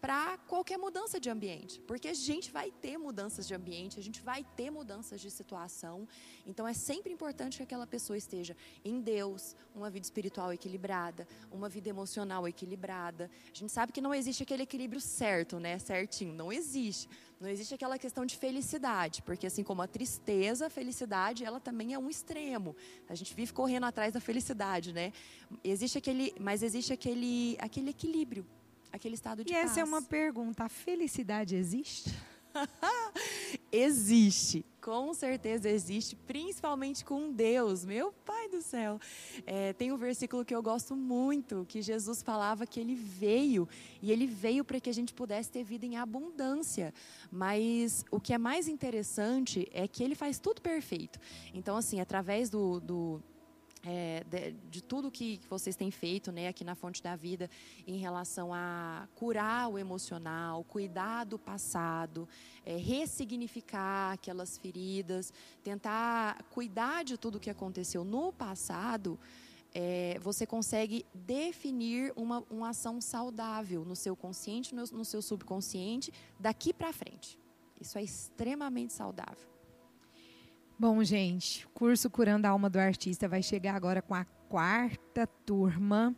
para 0.02 0.36
qualquer 0.48 0.76
mudança 0.76 1.20
de 1.20 1.30
ambiente, 1.30 1.80
porque 1.86 2.08
a 2.08 2.12
gente 2.12 2.50
vai 2.50 2.72
ter 2.72 2.98
mudanças 2.98 3.46
de 3.46 3.54
ambiente, 3.54 4.00
a 4.00 4.02
gente 4.02 4.20
vai 4.20 4.44
ter 4.56 4.68
mudanças 4.68 5.20
de 5.20 5.30
situação. 5.30 6.08
Então 6.44 6.66
é 6.66 6.74
sempre 6.74 7.12
importante 7.12 7.56
que 7.56 7.62
aquela 7.62 7.86
pessoa 7.86 8.16
esteja 8.16 8.56
em 8.84 9.00
Deus, 9.00 9.54
uma 9.72 9.88
vida 9.88 10.04
espiritual 10.04 10.52
equilibrada, 10.52 11.28
uma 11.52 11.68
vida 11.68 11.88
emocional 11.88 12.48
equilibrada. 12.48 13.30
A 13.54 13.56
gente 13.56 13.70
sabe 13.70 13.92
que 13.92 14.00
não 14.00 14.12
existe 14.12 14.42
aquele 14.42 14.64
equilíbrio 14.64 15.00
certo, 15.00 15.60
né? 15.60 15.78
Certinho, 15.78 16.34
não 16.34 16.52
existe. 16.52 17.08
Não 17.40 17.48
existe 17.48 17.72
aquela 17.72 17.96
questão 17.96 18.26
de 18.26 18.36
felicidade, 18.36 19.22
porque 19.22 19.46
assim 19.46 19.62
como 19.62 19.82
a 19.82 19.86
tristeza, 19.86 20.66
a 20.66 20.70
felicidade, 20.70 21.44
ela 21.44 21.60
também 21.60 21.94
é 21.94 21.98
um 21.98 22.10
extremo. 22.10 22.74
A 23.08 23.14
gente 23.14 23.32
vive 23.34 23.52
correndo 23.52 23.86
atrás 23.86 24.12
da 24.12 24.20
felicidade, 24.20 24.92
né? 24.92 25.12
Existe 25.62 25.96
aquele, 25.96 26.34
mas 26.40 26.60
existe 26.60 26.92
aquele 26.92 27.56
aquele 27.60 27.90
equilíbrio 27.90 28.44
aquele 28.92 29.14
estado 29.14 29.44
de 29.44 29.50
e 29.50 29.54
paz. 29.54 29.64
E 29.64 29.70
essa 29.70 29.80
é 29.80 29.84
uma 29.84 30.02
pergunta: 30.02 30.64
a 30.64 30.68
felicidade 30.68 31.56
existe? 31.56 32.14
existe, 33.72 34.64
com 34.80 35.14
certeza 35.14 35.68
existe, 35.68 36.14
principalmente 36.14 37.04
com 37.04 37.32
Deus, 37.32 37.84
meu 37.84 38.12
Pai 38.12 38.48
do 38.48 38.60
céu. 38.60 39.00
É, 39.46 39.72
tem 39.72 39.92
um 39.92 39.96
versículo 39.96 40.44
que 40.44 40.54
eu 40.54 40.62
gosto 40.62 40.94
muito, 40.94 41.64
que 41.68 41.80
Jesus 41.80 42.22
falava 42.22 42.66
que 42.66 42.78
ele 42.78 42.94
veio, 42.94 43.68
e 44.00 44.12
ele 44.12 44.26
veio 44.26 44.64
para 44.64 44.80
que 44.80 44.90
a 44.90 44.94
gente 44.94 45.14
pudesse 45.14 45.50
ter 45.50 45.64
vida 45.64 45.86
em 45.86 45.96
abundância. 45.96 46.92
Mas 47.30 48.04
o 48.10 48.20
que 48.20 48.34
é 48.34 48.38
mais 48.38 48.68
interessante 48.68 49.68
é 49.72 49.88
que 49.88 50.02
ele 50.02 50.14
faz 50.14 50.38
tudo 50.38 50.60
perfeito. 50.60 51.18
Então, 51.54 51.76
assim, 51.76 52.00
através 52.00 52.50
do, 52.50 52.80
do 52.80 53.22
é, 53.84 54.24
de, 54.28 54.52
de, 54.70 54.82
tudo 54.82 55.10
que 55.10 55.40
vocês 55.50 55.74
têm 55.74 55.90
feito 55.90 56.30
né, 56.30 56.48
aqui 56.48 56.62
na 56.62 56.74
Fonte 56.74 57.02
da 57.02 57.16
Vida 57.16 57.50
em 57.86 57.96
relação 57.98 58.54
a 58.54 59.08
curar 59.16 59.68
o 59.68 59.78
emocional, 59.78 60.62
cuidar 60.64 61.24
do 61.24 61.38
passado, 61.38 62.28
é, 62.64 62.76
ressignificar 62.76 64.12
aquelas 64.12 64.56
feridas, 64.56 65.32
tentar 65.64 66.42
cuidar 66.50 67.04
de 67.04 67.16
tudo 67.18 67.40
que 67.40 67.50
aconteceu 67.50 68.04
no 68.04 68.32
passado, 68.32 69.18
é, 69.74 70.18
você 70.20 70.46
consegue 70.46 71.04
definir 71.12 72.12
uma, 72.14 72.44
uma 72.50 72.68
ação 72.68 73.00
saudável 73.00 73.84
no 73.84 73.96
seu 73.96 74.14
consciente, 74.14 74.74
no, 74.74 74.84
no 74.84 75.04
seu 75.04 75.20
subconsciente, 75.20 76.12
daqui 76.38 76.72
para 76.72 76.92
frente. 76.92 77.38
Isso 77.80 77.98
é 77.98 78.02
extremamente 78.02 78.92
saudável. 78.92 79.51
Bom, 80.82 81.04
gente, 81.04 81.64
o 81.64 81.68
curso 81.68 82.10
Curando 82.10 82.44
a 82.44 82.50
Alma 82.50 82.68
do 82.68 82.76
Artista 82.76 83.28
vai 83.28 83.40
chegar 83.40 83.76
agora 83.76 84.02
com 84.02 84.16
a 84.16 84.24
quarta 84.48 85.28
turma. 85.28 86.12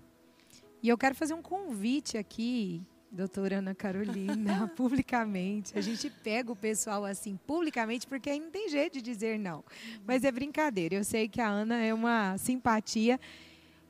E 0.83 0.88
eu 0.88 0.97
quero 0.97 1.14
fazer 1.14 1.35
um 1.35 1.42
convite 1.42 2.16
aqui, 2.16 2.80
doutora 3.12 3.59
Ana 3.59 3.75
Carolina, 3.75 4.66
publicamente. 4.75 5.78
A 5.78 5.83
gente 5.83 6.09
pega 6.09 6.50
o 6.50 6.56
pessoal 6.56 7.04
assim, 7.04 7.38
publicamente, 7.47 8.06
porque 8.06 8.30
aí 8.30 8.40
não 8.40 8.50
tem 8.50 8.71
jeito 8.71 8.94
de 8.94 9.02
dizer 9.02 9.38
não. 9.38 9.62
Mas 10.06 10.25
é 10.25 10.33
brincadeira. 10.33 10.94
Eu 10.94 11.04
sei 11.04 11.28
que 11.28 11.42
a 11.42 11.47
Ana 11.47 11.83
é 11.83 11.92
uma 11.92 12.38
simpatia. 12.38 13.21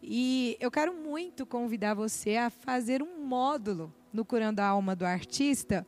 E 0.03 0.57
eu 0.59 0.73
quero 0.73 0.93
muito 0.93 1.47
convidar 1.47 1.95
você 1.95 2.37
a 2.37 2.51
fazer 2.51 3.01
um 3.01 3.25
módulo 3.25 3.95
no 4.13 4.25
Curando 4.25 4.61
a 4.61 4.67
Alma 4.67 4.97
do 4.97 5.07
Artista 5.07 5.87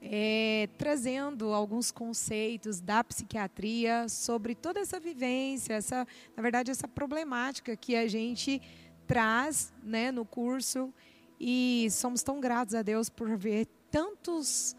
é, 0.00 0.68
trazendo 0.78 1.52
alguns 1.52 1.90
conceitos 1.90 2.80
da 2.80 3.04
psiquiatria 3.04 4.08
sobre 4.08 4.54
toda 4.54 4.80
essa 4.80 4.98
vivência, 4.98 5.74
essa, 5.74 6.06
na 6.36 6.42
verdade, 6.42 6.70
essa 6.70 6.88
problemática 6.88 7.76
que 7.76 7.94
a 7.94 8.08
gente 8.08 8.62
traz 9.06 9.72
né, 9.82 10.10
no 10.10 10.24
curso. 10.24 10.92
E 11.38 11.88
somos 11.90 12.22
tão 12.22 12.40
gratos 12.40 12.74
a 12.74 12.82
Deus 12.82 13.08
por 13.08 13.36
ver 13.36 13.66
tantos 13.90 14.74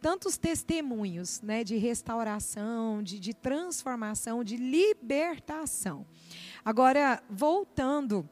tantos 0.00 0.36
testemunhos 0.36 1.40
né, 1.40 1.64
de 1.64 1.78
restauração, 1.78 3.02
de, 3.02 3.18
de 3.18 3.32
transformação, 3.32 4.44
de 4.44 4.54
libertação. 4.54 6.04
Agora, 6.62 7.22
voltando 7.30 8.28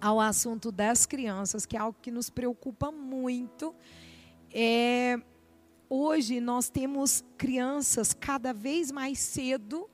ao 0.00 0.20
assunto 0.20 0.70
das 0.70 1.04
crianças, 1.04 1.66
que 1.66 1.76
é 1.76 1.80
algo 1.80 1.98
que 2.00 2.12
nos 2.12 2.30
preocupa 2.30 2.92
muito, 2.92 3.74
é, 4.54 5.20
hoje 5.92 6.40
nós 6.40 6.68
temos 6.68 7.24
crianças 7.36 8.12
cada 8.12 8.52
vez 8.52 8.90
mais 8.90 9.18
cedo 9.18 9.88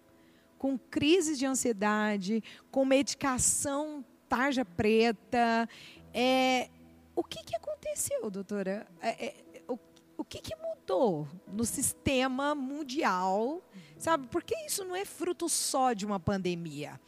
com 0.58 0.78
crises 0.78 1.38
de 1.38 1.46
ansiedade, 1.46 2.42
com 2.70 2.84
medicação 2.84 4.04
tarja 4.28 4.64
preta. 4.64 5.68
É, 6.12 6.68
o 7.14 7.22
que, 7.22 7.42
que 7.44 7.54
aconteceu, 7.54 8.30
doutora? 8.30 8.86
É, 9.00 9.26
é, 9.26 9.34
o, 9.68 9.78
o 10.16 10.24
que, 10.24 10.40
que 10.40 10.54
mudou 10.56 11.28
no 11.46 11.64
sistema 11.64 12.54
mundial 12.54 13.62
Sabe? 13.98 14.28
Porque 14.28 14.54
isso 14.64 14.84
não 14.84 14.94
é 14.94 15.04
fruto 15.04 15.48
só 15.48 15.92
de 15.92 16.06
uma 16.06 16.20
pandemia. 16.20 16.98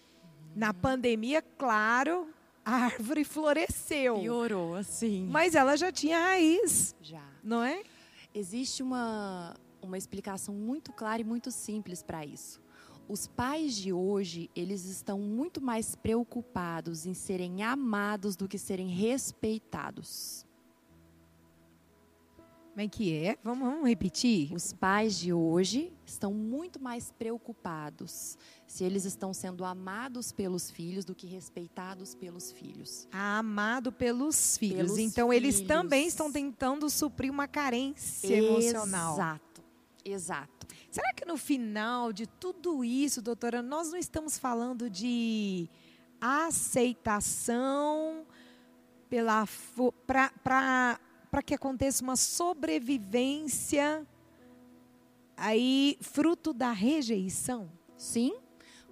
Na 0.54 0.74
pandemia, 0.74 1.40
claro, 1.40 2.28
a 2.64 2.74
árvore 2.86 3.22
floresceu. 3.22 4.18
Piorou, 4.18 4.74
assim. 4.74 5.28
Mas 5.30 5.54
ela 5.54 5.76
já 5.76 5.92
tinha 5.92 6.18
raiz, 6.18 6.94
Já. 7.00 7.22
não 7.42 7.62
é? 7.62 7.82
Existe 8.34 8.82
uma, 8.82 9.56
uma 9.82 9.98
explicação 9.98 10.54
muito 10.54 10.92
clara 10.92 11.20
e 11.20 11.24
muito 11.24 11.50
simples 11.50 12.02
para 12.02 12.24
isso. 12.24 12.60
Os 13.08 13.26
pais 13.26 13.74
de 13.74 13.92
hoje, 13.92 14.48
eles 14.54 14.84
estão 14.84 15.18
muito 15.18 15.60
mais 15.60 15.96
preocupados 15.96 17.06
em 17.06 17.14
serem 17.14 17.62
amados 17.64 18.36
do 18.36 18.46
que 18.46 18.56
serem 18.56 18.86
respeitados. 18.86 20.46
Como 22.70 22.80
é 22.80 22.88
que 22.88 23.12
é? 23.12 23.36
Vamos, 23.42 23.68
vamos 23.68 23.88
repetir? 23.88 24.54
Os 24.54 24.72
pais 24.72 25.18
de 25.18 25.32
hoje 25.32 25.92
estão 26.06 26.32
muito 26.32 26.80
mais 26.80 27.10
preocupados 27.10 28.38
se 28.66 28.84
eles 28.84 29.04
estão 29.04 29.34
sendo 29.34 29.64
amados 29.64 30.30
pelos 30.30 30.70
filhos 30.70 31.04
do 31.04 31.14
que 31.14 31.26
respeitados 31.26 32.14
pelos 32.14 32.52
filhos. 32.52 33.08
Amado 33.10 33.90
pelos 33.90 34.56
filhos. 34.56 34.92
Pelos 34.92 34.98
então, 34.98 35.32
eles 35.32 35.56
filhos. 35.56 35.68
também 35.68 36.06
estão 36.06 36.30
tentando 36.30 36.88
suprir 36.88 37.30
uma 37.30 37.48
carência 37.48 38.32
emocional. 38.32 39.14
Exato. 39.14 39.62
Exato. 40.04 40.66
Será 40.90 41.12
que 41.12 41.24
no 41.24 41.36
final 41.36 42.12
de 42.12 42.26
tudo 42.26 42.84
isso, 42.84 43.20
doutora, 43.20 43.60
nós 43.60 43.90
não 43.90 43.98
estamos 43.98 44.38
falando 44.38 44.88
de 44.88 45.68
aceitação 46.20 48.24
pela 49.08 49.44
para 50.06 51.00
que 51.42 51.54
aconteça 51.54 52.02
uma 52.02 52.16
sobrevivência 52.16 54.06
aí 55.36 55.96
fruto 56.00 56.52
da 56.52 56.72
rejeição? 56.72 57.70
Sim, 57.96 58.34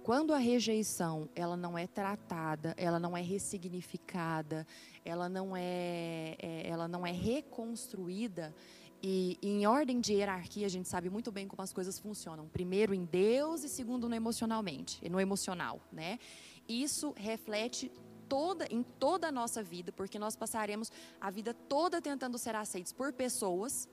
quando 0.03 0.33
a 0.33 0.37
rejeição 0.37 1.29
ela 1.35 1.57
não 1.57 1.77
é 1.77 1.85
tratada, 1.85 2.73
ela 2.77 2.99
não 2.99 3.15
é 3.15 3.21
ressignificada, 3.21 4.65
ela 5.03 5.27
não 5.27 5.55
é, 5.55 6.35
é- 6.39 6.67
ela 6.67 6.87
não 6.87 7.05
é 7.05 7.11
reconstruída 7.11 8.55
e 9.01 9.37
em 9.41 9.65
ordem 9.65 9.99
de 10.01 10.13
hierarquia 10.13 10.65
a 10.65 10.69
gente 10.69 10.87
sabe 10.89 11.09
muito 11.09 11.31
bem 11.31 11.47
como 11.47 11.61
as 11.61 11.71
coisas 11.71 11.99
funcionam. 11.99 12.47
Primeiro 12.47 12.93
em 12.93 13.05
Deus 13.05 13.63
e 13.63 13.69
segundo 13.69 14.09
no 14.09 14.15
emocionalmente, 14.15 15.07
no 15.09 15.19
emocional, 15.19 15.79
né? 15.91 16.19
Isso 16.67 17.13
reflete 17.15 17.91
toda 18.29 18.65
em 18.69 18.83
toda 18.83 19.27
a 19.27 19.31
nossa 19.31 19.61
vida, 19.61 19.91
porque 19.91 20.17
nós 20.19 20.35
passaremos 20.35 20.91
a 21.19 21.29
vida 21.29 21.53
toda 21.53 22.01
tentando 22.01 22.37
ser 22.37 22.55
aceitos 22.55 22.93
por 22.93 23.11
pessoas 23.11 23.89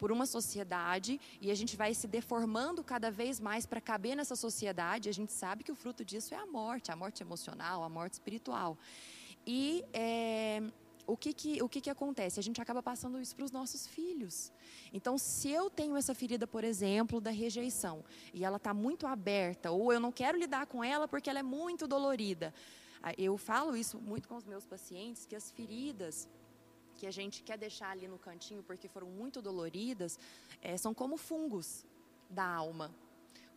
por 0.00 0.10
uma 0.10 0.24
sociedade 0.24 1.20
e 1.42 1.50
a 1.50 1.54
gente 1.54 1.76
vai 1.76 1.92
se 1.92 2.08
deformando 2.08 2.82
cada 2.82 3.10
vez 3.10 3.38
mais 3.38 3.66
para 3.66 3.82
caber 3.82 4.16
nessa 4.16 4.34
sociedade. 4.34 5.10
A 5.10 5.12
gente 5.12 5.30
sabe 5.30 5.62
que 5.62 5.70
o 5.70 5.74
fruto 5.74 6.02
disso 6.02 6.32
é 6.32 6.38
a 6.38 6.46
morte, 6.46 6.90
a 6.90 6.96
morte 6.96 7.22
emocional, 7.22 7.84
a 7.84 7.88
morte 7.88 8.14
espiritual. 8.14 8.78
E 9.46 9.84
é, 9.92 10.62
o, 11.06 11.18
que, 11.18 11.34
que, 11.34 11.62
o 11.62 11.68
que, 11.68 11.82
que 11.82 11.90
acontece? 11.90 12.40
A 12.40 12.42
gente 12.42 12.62
acaba 12.62 12.82
passando 12.82 13.20
isso 13.20 13.36
para 13.36 13.44
os 13.44 13.50
nossos 13.50 13.86
filhos. 13.86 14.50
Então, 14.90 15.18
se 15.18 15.50
eu 15.50 15.68
tenho 15.68 15.96
essa 15.96 16.14
ferida, 16.14 16.46
por 16.46 16.64
exemplo, 16.64 17.20
da 17.20 17.30
rejeição, 17.30 18.02
e 18.32 18.42
ela 18.42 18.56
está 18.56 18.72
muito 18.72 19.06
aberta, 19.06 19.70
ou 19.70 19.92
eu 19.92 20.00
não 20.00 20.10
quero 20.10 20.38
lidar 20.38 20.66
com 20.66 20.82
ela 20.82 21.06
porque 21.06 21.28
ela 21.28 21.40
é 21.40 21.42
muito 21.42 21.86
dolorida. 21.86 22.54
Ah, 23.02 23.14
Eu 23.16 23.36
falo 23.36 23.76
isso 23.76 23.98
muito 23.98 24.28
com 24.28 24.36
os 24.36 24.44
meus 24.44 24.66
pacientes, 24.66 25.26
que 25.26 25.34
as 25.34 25.50
feridas 25.50 26.28
que 26.96 27.06
a 27.06 27.10
gente 27.10 27.42
quer 27.42 27.56
deixar 27.56 27.90
ali 27.90 28.06
no 28.06 28.18
cantinho 28.18 28.62
porque 28.62 28.86
foram 28.86 29.08
muito 29.08 29.40
doloridas, 29.40 30.18
eh, 30.60 30.76
são 30.76 30.92
como 30.92 31.16
fungos 31.16 31.86
da 32.28 32.44
alma. 32.44 32.94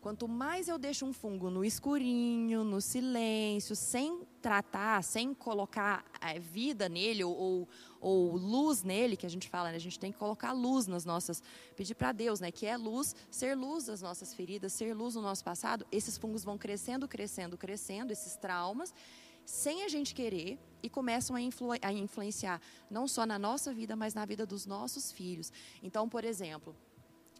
Quanto 0.00 0.28
mais 0.28 0.68
eu 0.68 0.78
deixo 0.78 1.06
um 1.06 1.14
fungo 1.14 1.48
no 1.48 1.64
escurinho, 1.64 2.62
no 2.62 2.80
silêncio, 2.80 3.74
sem 3.74 4.26
tratar, 4.40 5.02
sem 5.02 5.34
colocar 5.34 6.04
eh, 6.20 6.38
vida 6.38 6.88
nele 6.88 7.22
ou, 7.24 7.34
ou, 7.34 7.68
ou 8.00 8.36
luz 8.36 8.82
nele, 8.82 9.16
que 9.16 9.26
a 9.26 9.30
gente 9.30 9.48
fala, 9.48 9.70
né? 9.70 9.76
a 9.76 9.80
gente 9.80 9.98
tem 9.98 10.12
que 10.12 10.18
colocar 10.18 10.52
luz 10.52 10.86
nas 10.86 11.04
nossas, 11.04 11.42
pedir 11.76 11.94
para 11.94 12.12
Deus, 12.12 12.40
né, 12.40 12.50
que 12.50 12.66
é 12.66 12.76
luz, 12.76 13.14
ser 13.30 13.54
luz 13.54 13.86
das 13.86 14.00
nossas 14.00 14.34
feridas, 14.34 14.72
ser 14.72 14.94
luz 14.94 15.14
no 15.14 15.22
nosso 15.22 15.44
passado. 15.44 15.86
Esses 15.92 16.18
fungos 16.18 16.44
vão 16.44 16.56
crescendo, 16.56 17.08
crescendo, 17.08 17.56
crescendo, 17.56 18.10
esses 18.10 18.36
traumas, 18.36 18.94
sem 19.44 19.84
a 19.84 19.88
gente 19.88 20.14
querer 20.14 20.58
e 20.82 20.88
começam 20.90 21.34
a, 21.36 21.40
influ- 21.40 21.72
a 21.80 21.92
influenciar 21.92 22.60
não 22.90 23.08
só 23.08 23.24
na 23.26 23.38
nossa 23.38 23.72
vida, 23.72 23.96
mas 23.96 24.14
na 24.14 24.24
vida 24.24 24.44
dos 24.44 24.66
nossos 24.66 25.10
filhos. 25.12 25.52
Então, 25.82 26.08
por 26.08 26.24
exemplo, 26.24 26.74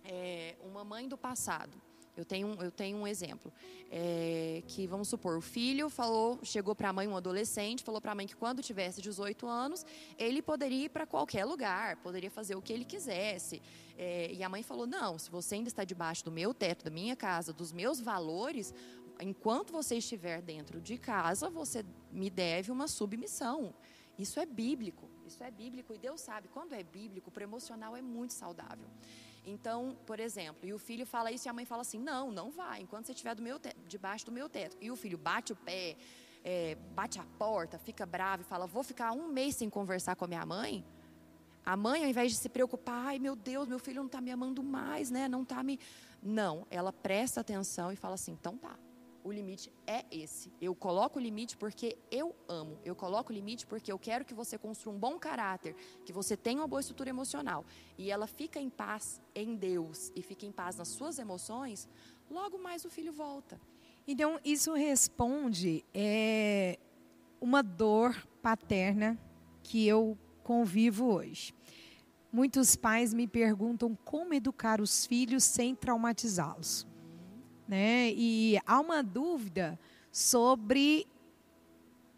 é, 0.05 0.55
uma 0.65 0.85
mãe 0.85 1.09
do 1.09 1.17
passado. 1.17 1.73
Eu 2.17 2.25
tenho, 2.25 2.47
um- 2.47 2.63
eu 2.63 2.71
tenho 2.71 2.97
um 2.97 3.07
exemplo. 3.07 3.53
É, 3.91 4.63
que, 4.69 4.87
vamos 4.87 5.09
supor, 5.09 5.37
o 5.37 5.41
filho 5.41 5.91
falou, 5.91 6.39
chegou 6.45 6.73
para 6.75 6.89
a 6.91 6.93
mãe, 6.93 7.09
um 7.09 7.17
adolescente, 7.17 7.83
falou 7.83 8.01
para 8.01 8.13
a 8.13 8.15
mãe 8.15 8.27
que 8.27 8.37
quando 8.37 8.63
tivesse 8.63 9.03
18 9.03 9.47
anos, 9.49 9.85
ele 10.17 10.41
poderia 10.41 10.85
ir 10.85 10.91
para 10.91 11.07
qualquer 11.07 11.45
lugar, 11.45 11.97
poderia 11.97 12.31
fazer 12.31 12.55
o 12.55 12.63
que 12.63 12.73
ele 12.73 12.85
quisesse. 12.85 13.61
É, 13.99 14.33
e 14.33 14.43
a 14.45 14.49
mãe 14.49 14.63
falou: 14.63 14.87
não, 14.87 15.19
se 15.19 15.29
você 15.31 15.57
ainda 15.57 15.69
está 15.69 15.83
debaixo 15.85 16.25
do 16.25 16.31
meu 16.31 16.55
teto, 16.55 16.85
da 16.85 16.91
minha 16.91 17.17
casa, 17.17 17.53
dos 17.53 17.73
meus 17.73 17.99
valores, 18.01 18.73
enquanto 19.21 19.73
você 19.73 19.97
estiver 19.97 20.43
dentro 20.43 20.81
de 20.81 20.99
casa, 20.99 21.49
você 21.51 21.85
me 22.11 22.31
deve 22.31 22.71
uma 22.71 22.89
submissão. 22.89 23.75
Isso 24.19 24.39
é 24.39 24.47
bíblico, 24.47 25.09
isso 25.27 25.43
é 25.43 25.51
bíblico 25.51 25.93
e 25.93 25.99
Deus 25.99 26.21
sabe, 26.21 26.49
quando 26.49 26.73
é 26.73 26.83
bíblico, 26.83 27.33
o 27.35 27.43
emocional 27.43 27.97
é 27.97 28.03
muito 28.03 28.33
saudável. 28.33 28.89
Então, 29.47 29.97
por 30.07 30.19
exemplo, 30.21 30.67
e 30.67 30.73
o 30.73 30.79
filho 30.79 31.05
fala 31.05 31.31
isso 31.31 31.47
e 31.47 31.51
a 31.51 31.53
mãe 31.53 31.65
fala 31.65 31.83
assim: 31.83 31.99
não, 31.99 32.31
não 32.31 32.51
vai, 32.51 32.81
enquanto 32.81 33.07
você 33.07 33.13
estiver 33.13 33.35
do 33.35 33.43
meu 33.43 33.59
te- 33.59 33.77
debaixo 33.87 34.25
do 34.25 34.33
meu 34.33 34.49
teto. 34.49 34.77
E 34.81 34.91
o 34.91 34.97
filho 34.97 35.19
bate 35.19 35.53
o 35.53 35.57
pé, 35.57 35.97
é, 36.43 36.77
bate 36.95 37.19
a 37.19 37.25
porta, 37.39 37.79
fica 37.79 38.07
bravo 38.07 38.43
e 38.43 38.45
fala: 38.45 38.67
vou 38.67 38.83
ficar 38.83 39.13
um 39.13 39.29
mês 39.29 39.57
sem 39.57 39.69
conversar 39.69 40.17
com 40.17 40.25
a 40.25 40.29
minha 40.29 40.47
mãe. 40.47 40.85
A 41.67 41.77
mãe, 41.77 42.05
ao 42.05 42.11
invés 42.11 42.33
de 42.33 42.39
se 42.39 42.49
preocupar, 42.49 43.07
ai 43.07 43.19
meu 43.19 43.35
Deus, 43.35 43.67
meu 43.67 43.79
filho 43.79 43.97
não 43.97 44.07
está 44.07 44.21
me 44.21 44.31
amando 44.31 44.63
mais, 44.63 45.11
né? 45.11 45.29
Não 45.29 45.43
está 45.43 45.63
me. 45.63 45.79
Não, 46.23 46.67
ela 46.71 46.93
presta 46.93 47.41
atenção 47.41 47.93
e 47.93 47.97
fala 47.97 48.15
assim: 48.15 48.33
então 48.33 48.57
tá. 48.57 48.79
O 49.25 49.33
limite 49.33 49.73
é 49.87 50.05
esse. 50.11 50.53
Eu 50.61 50.75
coloco 50.75 51.19
o 51.19 51.23
limite 51.23 51.57
porque 51.57 51.97
eu 52.11 52.37
amo. 52.47 52.79
Eu 52.85 52.95
coloco 52.95 53.33
o 53.33 53.35
limite 53.35 53.67
porque 53.67 53.91
eu 53.91 53.99
quero 53.99 54.23
que 54.23 54.35
você 54.35 54.59
construa 54.59 54.95
um 54.95 54.99
bom 54.99 55.19
caráter, 55.19 55.75
que 56.05 56.13
você 56.13 56.37
tenha 56.37 56.61
uma 56.61 56.69
boa 56.69 56.81
estrutura 56.81 57.09
emocional. 57.09 57.65
E 57.97 58.11
ela 58.11 58.27
fica 58.27 58.61
em 58.61 58.69
paz 58.69 59.23
em 59.35 59.57
Deus 59.57 60.13
e 60.15 60.21
fica 60.21 60.45
em 60.45 60.53
paz 60.53 60.77
nas 60.77 60.89
suas 60.89 61.19
emoções, 61.19 61.89
logo 62.31 62.59
mais 62.59 62.85
o 62.85 62.91
filho 62.91 63.15
volta. 63.15 63.59
Então, 64.07 64.39
isso 64.45 64.75
responde 64.75 65.83
é, 65.95 66.79
uma 67.41 67.63
dor 67.63 68.15
paterna 68.43 69.19
que 69.63 69.89
eu 69.89 70.19
convivo 70.43 71.07
hoje. 71.07 71.55
Muitos 72.31 72.77
pais 72.77 73.15
me 73.15 73.27
perguntam 73.27 73.97
como 74.05 74.35
educar 74.35 74.83
os 74.83 75.07
filhos 75.07 75.45
sem 75.45 75.75
traumatizá-los. 75.75 76.87
Né? 77.67 78.13
E 78.15 78.59
há 78.67 78.81
uma 78.81 79.03
dúvida 79.03 79.79
sobre 80.13 81.07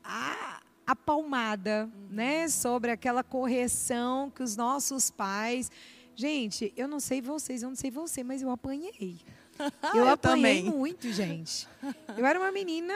a, 0.03 0.61
a 0.87 0.97
palmada, 0.97 1.89
né? 2.11 2.49
sobre 2.49 2.91
aquela 2.91 3.23
correção 3.23 4.31
que 4.31 4.43
os 4.43 4.57
nossos 4.57 5.11
pais. 5.11 5.71
Gente, 6.15 6.73
eu 6.77 6.89
não 6.89 6.99
sei 7.01 7.21
vocês, 7.21 7.63
eu 7.63 7.69
não 7.69 7.77
sei 7.77 7.91
você, 7.91 8.25
mas 8.25 8.43
eu 8.43 8.51
apanhei. 8.51 9.19
Eu, 9.95 10.03
eu 10.03 10.09
apanhei 10.11 10.61
também. 10.61 10.65
muito, 10.65 11.11
gente. 11.11 11.67
Eu 12.15 12.27
era 12.27 12.39
uma 12.39 12.53
menina, 12.53 12.93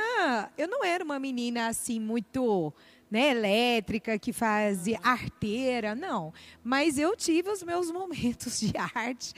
eu 0.59 0.69
não 0.69 0.85
era 0.85 1.03
uma 1.03 1.19
menina 1.19 1.69
assim 1.69 1.99
muito, 1.99 2.71
né, 3.11 3.31
elétrica 3.31 4.19
que 4.19 4.33
fazia 4.33 4.99
arteira, 5.03 5.95
não. 5.95 6.33
Mas 6.63 6.99
eu 6.99 7.17
tive 7.17 7.51
os 7.51 7.63
meus 7.63 7.91
momentos 7.93 8.61
de 8.61 8.73
arte. 8.77 9.33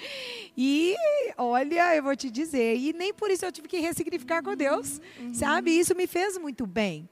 E 0.56 0.94
olha, 1.38 1.96
eu 1.96 2.02
vou 2.02 2.14
te 2.16 2.30
dizer, 2.30 2.76
e 2.76 2.92
nem 2.92 3.12
por 3.14 3.30
isso 3.30 3.44
eu 3.44 3.52
tive 3.52 3.68
que 3.68 3.78
ressignificar 3.80 4.42
com 4.42 4.54
Deus, 4.54 5.00
sabe? 5.32 5.70
Isso 5.78 5.94
me 5.94 6.06
fez 6.06 6.36
muito 6.38 6.66
bem. 6.66 7.08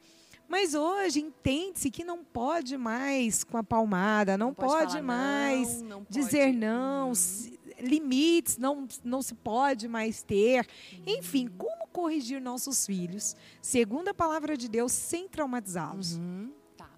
Mas 0.49 0.75
hoje 0.75 1.21
entende-se 1.21 1.93
que 1.93 2.03
não 2.03 2.25
pode 2.25 2.77
mais 2.77 3.45
com 3.45 3.57
a 3.57 3.63
palmada, 3.63 4.37
não, 4.37 4.53
pode, 4.53 4.95
falar 4.95 5.03
mais 5.03 5.81
não, 5.81 5.89
não 6.01 6.05
pode- 6.05 6.19
dizer 6.19 6.53
não, 6.53 7.09
Uhum. 7.11 7.15
se- 7.15 7.60
limites 7.81 8.57
não, 8.57 8.87
não 9.05 9.23
se 9.23 9.35
pode 9.35 9.89
mais 9.89 10.23
ter. 10.23 10.67
Enfim, 11.07 11.49
como 11.49 11.89
corrigir 11.89 12.41
nossos 12.41 12.87
filhos, 12.87 13.37
segundo 13.61 14.09
a 14.09 14.15
palavra 14.15 14.57
de 14.57 14.69
Deus, 14.69 14.93
sem 14.93 15.29
traumatizá-los? 15.29 16.17
Uhum, 16.17 16.53
tá. 16.77 16.91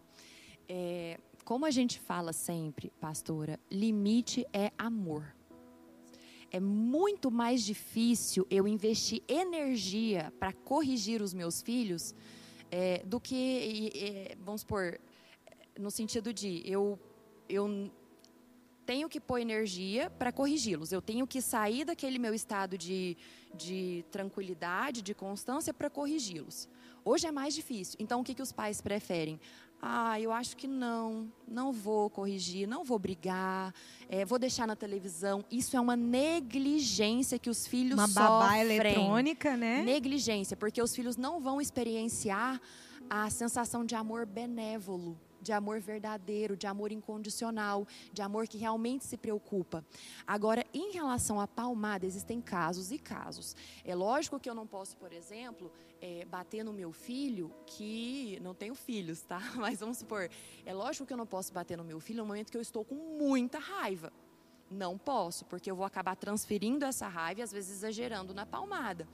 É, 0.68 1.18
como 1.44 1.64
a 1.64 1.70
gente 1.70 1.98
fala 1.98 2.32
sempre, 2.32 2.92
pastora, 3.00 3.58
limite 3.70 4.46
é 4.52 4.70
amor. 4.78 5.34
É 6.50 6.60
muito 6.60 7.30
mais 7.30 7.64
difícil 7.64 8.46
eu 8.50 8.68
investir 8.68 9.22
energia 9.26 10.32
para 10.38 10.52
corrigir 10.52 11.22
os 11.22 11.32
meus 11.32 11.62
filhos 11.62 12.14
é, 12.70 13.02
do 13.04 13.18
que, 13.18 13.34
e, 13.34 14.36
vamos 14.44 14.60
supor, 14.60 15.00
no 15.78 15.90
sentido 15.90 16.32
de 16.32 16.62
eu, 16.64 16.98
eu 17.48 17.90
tenho 18.84 19.08
que 19.08 19.20
pôr 19.20 19.38
energia 19.38 20.10
para 20.10 20.32
corrigi-los. 20.32 20.92
Eu 20.92 21.00
tenho 21.00 21.26
que 21.26 21.40
sair 21.40 21.84
daquele 21.84 22.18
meu 22.18 22.34
estado 22.34 22.76
de, 22.76 23.16
de 23.54 24.04
tranquilidade, 24.10 25.02
de 25.02 25.14
constância, 25.14 25.72
para 25.72 25.88
corrigi-los. 25.88 26.68
Hoje 27.04 27.26
é 27.26 27.32
mais 27.32 27.54
difícil. 27.54 27.96
Então, 27.98 28.20
o 28.20 28.24
que, 28.24 28.34
que 28.34 28.42
os 28.42 28.52
pais 28.52 28.80
preferem? 28.80 29.40
Ah, 29.80 30.20
eu 30.20 30.30
acho 30.30 30.56
que 30.56 30.68
não, 30.68 31.32
não 31.48 31.72
vou 31.72 32.08
corrigir, 32.08 32.68
não 32.68 32.84
vou 32.84 33.00
brigar, 33.00 33.74
é, 34.08 34.24
vou 34.24 34.38
deixar 34.38 34.64
na 34.64 34.76
televisão. 34.76 35.44
Isso 35.50 35.76
é 35.76 35.80
uma 35.80 35.96
negligência 35.96 37.36
que 37.36 37.50
os 37.50 37.66
filhos 37.66 37.94
uma 37.94 38.06
sofrem. 38.06 38.26
Uma 38.26 38.38
babá 38.38 38.58
eletrônica, 38.58 39.56
né? 39.56 39.82
Negligência, 39.82 40.56
porque 40.56 40.80
os 40.80 40.94
filhos 40.94 41.16
não 41.16 41.40
vão 41.40 41.60
experienciar 41.60 42.60
a 43.10 43.28
sensação 43.28 43.84
de 43.84 43.96
amor 43.96 44.24
benévolo 44.24 45.18
de 45.42 45.52
amor 45.52 45.80
verdadeiro, 45.80 46.56
de 46.56 46.66
amor 46.66 46.92
incondicional, 46.92 47.86
de 48.12 48.22
amor 48.22 48.46
que 48.46 48.56
realmente 48.56 49.04
se 49.04 49.16
preocupa. 49.16 49.84
Agora, 50.26 50.64
em 50.72 50.92
relação 50.92 51.40
à 51.40 51.46
palmada, 51.46 52.06
existem 52.06 52.40
casos 52.40 52.90
e 52.92 52.98
casos. 52.98 53.56
É 53.84 53.94
lógico 53.94 54.38
que 54.38 54.48
eu 54.48 54.54
não 54.54 54.66
posso, 54.66 54.96
por 54.96 55.12
exemplo, 55.12 55.70
é, 56.00 56.24
bater 56.24 56.64
no 56.64 56.72
meu 56.72 56.92
filho, 56.92 57.52
que 57.66 58.38
não 58.42 58.54
tenho 58.54 58.74
filhos, 58.74 59.20
tá? 59.22 59.40
Mas 59.56 59.80
vamos 59.80 59.98
supor, 59.98 60.28
é 60.64 60.74
lógico 60.74 61.06
que 61.06 61.12
eu 61.12 61.16
não 61.16 61.26
posso 61.26 61.52
bater 61.52 61.76
no 61.76 61.84
meu 61.84 62.00
filho 62.00 62.22
no 62.22 62.26
momento 62.26 62.50
que 62.50 62.56
eu 62.56 62.62
estou 62.62 62.84
com 62.84 62.94
muita 62.94 63.58
raiva. 63.58 64.12
Não 64.70 64.96
posso, 64.96 65.44
porque 65.44 65.70
eu 65.70 65.76
vou 65.76 65.84
acabar 65.84 66.16
transferindo 66.16 66.84
essa 66.84 67.06
raiva 67.06 67.40
e 67.40 67.42
às 67.42 67.52
vezes 67.52 67.70
exagerando 67.76 68.32
na 68.32 68.46
palmada. 68.46 69.06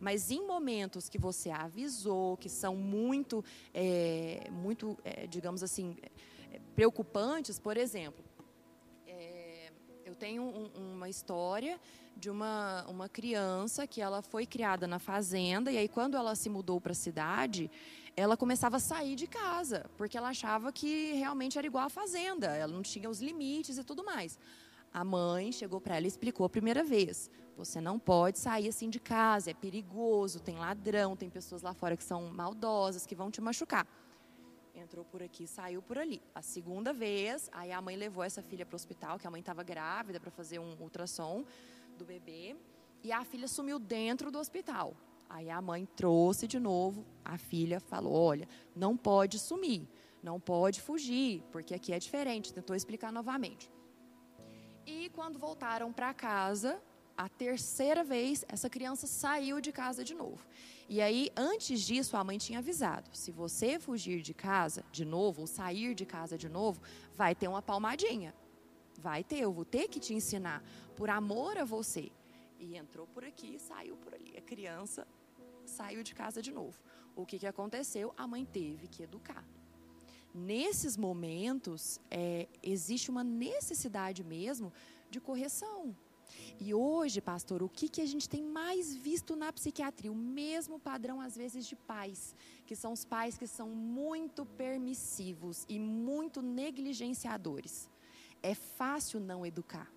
Mas 0.00 0.30
em 0.30 0.46
momentos 0.46 1.08
que 1.10 1.18
você 1.18 1.50
avisou, 1.50 2.38
que 2.38 2.48
são 2.48 2.74
muito, 2.74 3.44
é, 3.74 4.48
muito 4.50 4.98
é, 5.04 5.26
digamos 5.26 5.62
assim, 5.62 5.94
é, 6.50 6.58
preocupantes, 6.74 7.58
por 7.58 7.76
exemplo, 7.76 8.24
é, 9.06 9.70
eu 10.06 10.14
tenho 10.14 10.42
um, 10.42 10.94
uma 10.94 11.08
história 11.10 11.78
de 12.16 12.30
uma, 12.30 12.84
uma 12.88 13.08
criança 13.08 13.86
que 13.86 14.00
ela 14.00 14.22
foi 14.22 14.46
criada 14.46 14.86
na 14.86 14.98
fazenda 14.98 15.70
e 15.70 15.76
aí 15.76 15.88
quando 15.88 16.16
ela 16.16 16.34
se 16.34 16.48
mudou 16.48 16.80
para 16.80 16.92
a 16.92 16.94
cidade, 16.94 17.70
ela 18.16 18.36
começava 18.36 18.76
a 18.76 18.80
sair 18.80 19.14
de 19.16 19.26
casa, 19.26 19.88
porque 19.96 20.16
ela 20.16 20.28
achava 20.28 20.72
que 20.72 21.12
realmente 21.12 21.58
era 21.58 21.66
igual 21.66 21.84
à 21.86 21.90
fazenda, 21.90 22.48
ela 22.48 22.72
não 22.72 22.82
tinha 22.82 23.08
os 23.08 23.20
limites 23.20 23.78
e 23.78 23.84
tudo 23.84 24.02
mais. 24.02 24.38
A 24.92 25.04
mãe 25.04 25.52
chegou 25.52 25.80
para 25.80 25.96
ela 25.96 26.06
e 26.06 26.08
explicou 26.08 26.44
a 26.44 26.50
primeira 26.50 26.82
vez: 26.82 27.30
você 27.64 27.80
não 27.80 27.98
pode 27.98 28.38
sair 28.38 28.68
assim 28.68 28.88
de 28.88 28.98
casa, 28.98 29.50
é 29.50 29.54
perigoso, 29.54 30.40
tem 30.40 30.56
ladrão, 30.56 31.14
tem 31.14 31.28
pessoas 31.28 31.60
lá 31.60 31.74
fora 31.74 31.96
que 31.96 32.02
são 32.02 32.30
maldosas, 32.30 33.04
que 33.04 33.14
vão 33.14 33.30
te 33.30 33.40
machucar. 33.40 33.86
Entrou 34.74 35.04
por 35.04 35.22
aqui, 35.22 35.46
saiu 35.46 35.82
por 35.82 35.98
ali. 35.98 36.22
A 36.34 36.40
segunda 36.40 36.92
vez, 36.92 37.50
aí 37.52 37.70
a 37.70 37.82
mãe 37.82 37.96
levou 37.96 38.24
essa 38.24 38.42
filha 38.42 38.64
para 38.64 38.74
o 38.74 38.76
hospital, 38.76 39.18
que 39.18 39.26
a 39.26 39.30
mãe 39.30 39.40
estava 39.40 39.62
grávida 39.62 40.18
para 40.18 40.30
fazer 40.30 40.58
um 40.58 40.74
ultrassom 40.80 41.44
do 41.98 42.04
bebê, 42.04 42.56
e 43.02 43.12
a 43.12 43.24
filha 43.24 43.46
sumiu 43.46 43.78
dentro 43.78 44.30
do 44.30 44.38
hospital. 44.38 44.96
Aí 45.28 45.50
a 45.50 45.60
mãe 45.60 45.86
trouxe 45.94 46.46
de 46.46 46.58
novo, 46.58 47.04
a 47.24 47.36
filha 47.36 47.78
falou: 47.78 48.14
olha, 48.14 48.48
não 48.74 48.96
pode 48.96 49.38
sumir, 49.38 49.86
não 50.22 50.40
pode 50.40 50.80
fugir, 50.80 51.42
porque 51.52 51.74
aqui 51.74 51.92
é 51.92 51.98
diferente. 51.98 52.54
Tentou 52.54 52.74
explicar 52.74 53.12
novamente. 53.12 53.70
E 54.86 55.10
quando 55.10 55.38
voltaram 55.38 55.92
para 55.92 56.14
casa, 56.14 56.82
a 57.20 57.28
terceira 57.28 58.02
vez, 58.02 58.46
essa 58.48 58.70
criança 58.70 59.06
saiu 59.06 59.60
de 59.60 59.70
casa 59.72 60.02
de 60.02 60.14
novo. 60.14 60.42
E 60.88 61.02
aí, 61.02 61.30
antes 61.36 61.82
disso, 61.82 62.16
a 62.16 62.24
mãe 62.24 62.38
tinha 62.38 62.60
avisado: 62.60 63.10
se 63.12 63.30
você 63.30 63.78
fugir 63.78 64.22
de 64.22 64.32
casa 64.32 64.82
de 64.90 65.04
novo, 65.04 65.42
ou 65.42 65.46
sair 65.46 65.94
de 65.94 66.06
casa 66.06 66.38
de 66.38 66.48
novo, 66.48 66.80
vai 67.14 67.34
ter 67.34 67.46
uma 67.46 67.60
palmadinha. 67.60 68.34
Vai 68.98 69.22
ter, 69.22 69.40
eu 69.40 69.52
vou 69.52 69.66
ter 69.66 69.86
que 69.88 70.00
te 70.00 70.14
ensinar, 70.14 70.64
por 70.96 71.10
amor 71.10 71.58
a 71.58 71.64
você. 71.64 72.10
E 72.58 72.74
entrou 72.74 73.06
por 73.06 73.22
aqui, 73.22 73.58
saiu 73.58 73.96
por 73.96 74.14
ali. 74.14 74.34
A 74.38 74.40
criança 74.40 75.06
saiu 75.66 76.02
de 76.02 76.14
casa 76.14 76.40
de 76.40 76.50
novo. 76.50 76.80
O 77.14 77.26
que, 77.26 77.38
que 77.38 77.46
aconteceu? 77.46 78.14
A 78.16 78.26
mãe 78.26 78.46
teve 78.46 78.88
que 78.88 79.02
educar 79.02 79.44
nesses 80.32 80.96
momentos, 80.96 82.00
é, 82.08 82.46
existe 82.62 83.10
uma 83.10 83.24
necessidade 83.24 84.22
mesmo 84.22 84.72
de 85.10 85.20
correção. 85.20 85.94
E 86.58 86.74
hoje, 86.74 87.20
pastor, 87.20 87.62
o 87.62 87.68
que, 87.68 87.88
que 87.88 88.00
a 88.00 88.06
gente 88.06 88.28
tem 88.28 88.42
mais 88.42 88.94
visto 88.94 89.36
na 89.36 89.52
psiquiatria? 89.52 90.12
O 90.12 90.14
mesmo 90.14 90.78
padrão, 90.78 91.20
às 91.20 91.36
vezes, 91.36 91.66
de 91.66 91.76
pais, 91.76 92.34
que 92.66 92.76
são 92.76 92.92
os 92.92 93.04
pais 93.04 93.38
que 93.38 93.46
são 93.46 93.68
muito 93.68 94.44
permissivos 94.44 95.64
e 95.68 95.78
muito 95.78 96.42
negligenciadores. 96.42 97.90
É 98.42 98.54
fácil 98.54 99.20
não 99.20 99.44
educar. 99.44 99.90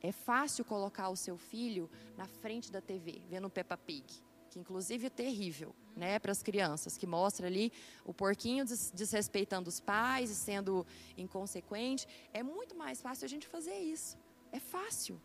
É 0.00 0.12
fácil 0.12 0.64
colocar 0.64 1.08
o 1.08 1.16
seu 1.16 1.38
filho 1.38 1.90
na 2.16 2.26
frente 2.26 2.70
da 2.70 2.80
TV, 2.80 3.22
vendo 3.28 3.48
Peppa 3.48 3.76
Pig 3.76 4.22
que 4.54 4.60
inclusive 4.60 5.06
é 5.08 5.10
terrível, 5.10 5.74
né, 5.96 6.16
para 6.20 6.30
as 6.30 6.40
crianças, 6.40 6.96
que 6.96 7.08
mostra 7.08 7.48
ali 7.48 7.72
o 8.04 8.14
porquinho 8.14 8.64
des 8.64 8.92
desrespeitando 8.92 9.68
os 9.68 9.80
pais 9.80 10.30
e 10.30 10.34
sendo 10.36 10.86
inconsequente. 11.18 12.06
É 12.32 12.40
muito 12.40 12.76
mais 12.76 13.02
fácil 13.02 13.24
a 13.24 13.28
gente 13.28 13.48
fazer 13.48 13.76
isso. 13.76 14.16
É 14.52 14.60
fácil. 14.60 15.20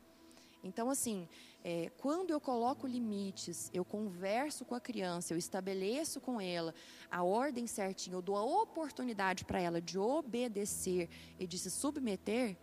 Então, 0.63 0.89
assim, 0.89 1.27
é, 1.63 1.89
quando 1.97 2.31
eu 2.31 2.39
coloco 2.39 2.85
limites, 2.85 3.69
eu 3.73 3.85
converso 3.85 4.65
com 4.65 4.75
a 4.75 4.79
criança, 4.79 5.33
eu 5.33 5.37
estabeleço 5.37 6.19
com 6.19 6.39
ela 6.39 6.73
a 7.09 7.23
ordem 7.23 7.65
certinha, 7.65 8.15
eu 8.15 8.21
dou 8.21 8.35
a 8.35 8.43
oportunidade 8.43 9.45
para 9.45 9.59
ela 9.61 9.81
de 9.81 9.97
obedecer 9.97 11.09
e 11.39 11.47
de 11.47 11.57
se 11.57 11.71
submeter, 11.71 12.57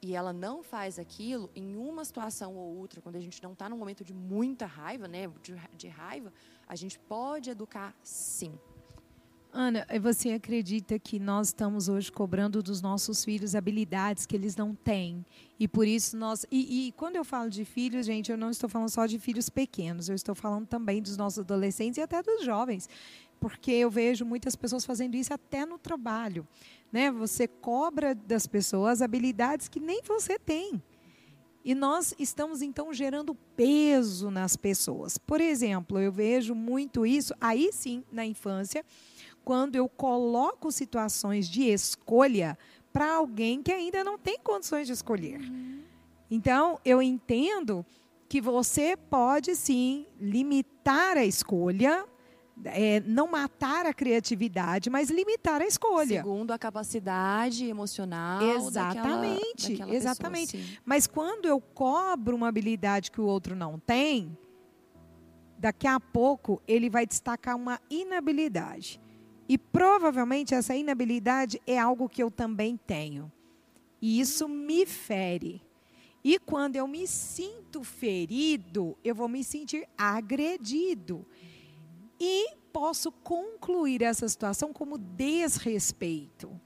e 0.00 0.14
ela 0.14 0.32
não 0.32 0.62
faz 0.62 0.98
aquilo, 0.98 1.50
em 1.54 1.76
uma 1.76 2.04
situação 2.04 2.54
ou 2.54 2.76
outra, 2.76 3.00
quando 3.00 3.16
a 3.16 3.20
gente 3.20 3.42
não 3.42 3.54
está 3.54 3.68
num 3.68 3.78
momento 3.78 4.04
de 4.04 4.14
muita 4.14 4.66
raiva, 4.66 5.08
né, 5.08 5.26
de, 5.42 5.56
de 5.76 5.88
raiva, 5.88 6.32
a 6.68 6.76
gente 6.76 6.98
pode 6.98 7.50
educar 7.50 7.96
sim. 8.02 8.56
Ana, 9.58 9.86
você 10.00 10.32
acredita 10.32 10.98
que 10.98 11.18
nós 11.18 11.48
estamos 11.48 11.88
hoje 11.88 12.12
cobrando 12.12 12.62
dos 12.62 12.82
nossos 12.82 13.24
filhos 13.24 13.54
habilidades 13.54 14.26
que 14.26 14.36
eles 14.36 14.54
não 14.54 14.74
têm? 14.74 15.24
E 15.58 15.66
por 15.66 15.86
isso 15.86 16.16
nós. 16.16 16.44
E, 16.50 16.88
e, 16.88 16.92
quando 16.92 17.16
eu 17.16 17.24
falo 17.24 17.48
de 17.48 17.64
filhos, 17.64 18.04
gente, 18.04 18.30
eu 18.30 18.36
não 18.36 18.50
estou 18.50 18.68
falando 18.68 18.90
só 18.90 19.06
de 19.06 19.18
filhos 19.18 19.48
pequenos, 19.48 20.08
eu 20.08 20.14
estou 20.14 20.34
falando 20.34 20.66
também 20.66 21.00
dos 21.00 21.16
nossos 21.16 21.38
adolescentes 21.38 21.96
e 21.96 22.02
até 22.02 22.22
dos 22.22 22.44
jovens. 22.44 22.88
Porque 23.40 23.70
eu 23.70 23.90
vejo 23.90 24.24
muitas 24.24 24.56
pessoas 24.56 24.84
fazendo 24.84 25.14
isso 25.14 25.32
até 25.32 25.64
no 25.64 25.78
trabalho 25.78 26.46
né? 26.92 27.10
Você 27.10 27.46
cobra 27.46 28.14
das 28.14 28.46
pessoas 28.46 29.02
habilidades 29.02 29.68
que 29.68 29.80
nem 29.80 30.02
você 30.02 30.38
tem. 30.38 30.82
E 31.64 31.74
nós 31.74 32.14
estamos 32.18 32.62
então 32.62 32.94
gerando 32.94 33.34
peso 33.56 34.30
nas 34.30 34.56
pessoas. 34.56 35.18
Por 35.18 35.40
exemplo, 35.40 35.98
eu 35.98 36.12
vejo 36.12 36.54
muito 36.54 37.04
isso, 37.04 37.34
aí 37.40 37.70
sim, 37.72 38.04
na 38.12 38.24
infância, 38.24 38.84
quando 39.46 39.76
eu 39.76 39.88
coloco 39.88 40.72
situações 40.72 41.48
de 41.48 41.62
escolha 41.62 42.58
para 42.92 43.14
alguém 43.14 43.62
que 43.62 43.70
ainda 43.70 44.02
não 44.02 44.18
tem 44.18 44.40
condições 44.40 44.88
de 44.88 44.92
escolher. 44.92 45.38
Uhum. 45.38 45.82
Então, 46.28 46.80
eu 46.84 47.00
entendo 47.00 47.86
que 48.28 48.40
você 48.40 48.96
pode 48.96 49.54
sim 49.54 50.04
limitar 50.20 51.16
a 51.16 51.24
escolha 51.24 52.04
é, 52.64 53.00
não 53.06 53.28
matar 53.28 53.86
a 53.86 53.94
criatividade, 53.94 54.90
mas 54.90 55.10
limitar 55.10 55.60
a 55.60 55.66
escolha. 55.66 56.22
Segundo 56.22 56.50
a 56.50 56.58
capacidade 56.58 57.66
emocional. 57.66 58.42
Exatamente, 58.42 59.42
daquela, 59.44 59.78
daquela 59.78 59.94
exatamente. 59.94 60.56
Pessoa, 60.56 60.78
mas 60.84 61.06
quando 61.06 61.46
eu 61.46 61.60
cobro 61.60 62.34
uma 62.34 62.48
habilidade 62.48 63.12
que 63.12 63.20
o 63.20 63.26
outro 63.26 63.54
não 63.54 63.78
tem, 63.78 64.36
daqui 65.56 65.86
a 65.86 66.00
pouco 66.00 66.60
ele 66.66 66.90
vai 66.90 67.06
destacar 67.06 67.54
uma 67.54 67.78
inabilidade. 67.88 69.00
E 69.48 69.56
provavelmente 69.56 70.54
essa 70.54 70.74
inabilidade 70.74 71.60
é 71.66 71.78
algo 71.78 72.08
que 72.08 72.22
eu 72.22 72.30
também 72.30 72.76
tenho. 72.76 73.30
E 74.00 74.20
isso 74.20 74.48
me 74.48 74.84
fere. 74.84 75.62
E 76.22 76.38
quando 76.38 76.74
eu 76.74 76.88
me 76.88 77.06
sinto 77.06 77.84
ferido, 77.84 78.98
eu 79.04 79.14
vou 79.14 79.28
me 79.28 79.44
sentir 79.44 79.88
agredido. 79.96 81.24
E 82.18 82.54
posso 82.72 83.12
concluir 83.12 84.02
essa 84.02 84.28
situação 84.28 84.72
como 84.72 84.98
desrespeito. 84.98 86.60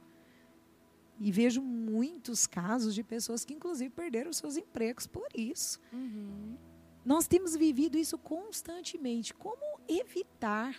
E 1.18 1.30
vejo 1.30 1.60
muitos 1.60 2.46
casos 2.46 2.94
de 2.94 3.02
pessoas 3.02 3.44
que, 3.44 3.52
inclusive, 3.52 3.90
perderam 3.90 4.32
seus 4.32 4.56
empregos 4.56 5.06
por 5.06 5.28
isso. 5.34 5.78
Uhum. 5.92 6.56
Nós 7.04 7.26
temos 7.26 7.54
vivido 7.54 7.98
isso 7.98 8.16
constantemente. 8.16 9.34
Como 9.34 9.60
evitar 9.86 10.74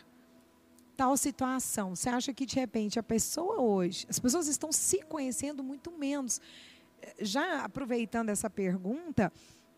tal 1.02 1.18
situação? 1.18 1.96
Você 1.96 2.10
acha 2.10 2.32
que, 2.32 2.46
de 2.46 2.56
repente, 2.58 3.00
a 3.00 3.04
pessoa 3.04 3.60
hoje, 3.60 4.06
as 4.08 4.20
pessoas 4.20 4.48
estão 4.48 4.72
se 4.72 5.02
conhecendo 5.02 5.64
muito 5.64 5.92
menos? 5.92 6.40
Já 7.20 7.66
aproveitando 7.66 8.30
essa 8.30 8.52
pergunta, 8.52 9.34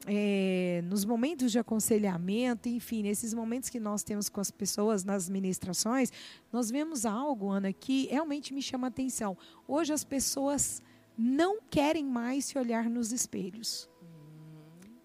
é, 0.05 0.81
nos 0.83 1.05
momentos 1.05 1.49
de 1.49 1.57
aconselhamento, 1.57 2.67
enfim, 2.67 3.03
nesses 3.03 3.33
momentos 3.33 3.69
que 3.69 3.79
nós 3.79 4.03
temos 4.03 4.27
com 4.27 4.41
as 4.41 4.51
pessoas 4.51 5.05
nas 5.05 5.29
ministrações, 5.29 6.11
nós 6.51 6.69
vemos 6.69 7.05
algo, 7.05 7.49
Ana, 7.49 7.71
que 7.71 8.07
realmente 8.07 8.53
me 8.53 8.61
chama 8.61 8.87
a 8.87 8.89
atenção. 8.89 9.37
Hoje 9.65 9.93
as 9.93 10.03
pessoas 10.03 10.83
não 11.17 11.61
querem 11.69 12.03
mais 12.03 12.43
se 12.43 12.57
olhar 12.57 12.89
nos 12.89 13.13
espelhos. 13.13 13.89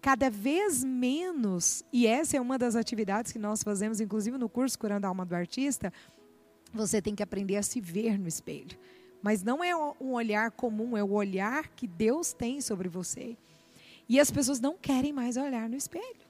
Cada 0.01 0.29
vez 0.29 0.83
menos, 0.83 1.83
e 1.91 2.07
essa 2.07 2.37
é 2.37 2.41
uma 2.41 2.57
das 2.57 2.75
atividades 2.75 3.31
que 3.31 3.39
nós 3.39 3.61
fazemos, 3.61 3.99
inclusive 3.99 4.37
no 4.37 4.47
curso 4.47 4.79
Curando 4.79 5.05
a 5.05 5.09
Alma 5.09 5.25
do 5.25 5.35
Artista, 5.35 5.91
você 6.73 7.01
tem 7.01 7.13
que 7.15 7.23
aprender 7.23 7.57
a 7.57 7.63
se 7.63 7.81
ver 7.81 8.17
no 8.17 8.27
espelho. 8.27 8.77
Mas 9.21 9.43
não 9.43 9.61
é 9.61 9.75
um 9.75 10.13
olhar 10.13 10.51
comum, 10.51 10.95
é 10.95 11.03
o 11.03 11.11
olhar 11.11 11.67
que 11.69 11.85
Deus 11.85 12.31
tem 12.31 12.61
sobre 12.61 12.87
você. 12.87 13.37
E 14.07 14.19
as 14.19 14.31
pessoas 14.31 14.61
não 14.61 14.77
querem 14.77 15.11
mais 15.11 15.35
olhar 15.35 15.69
no 15.69 15.75
espelho. 15.75 16.29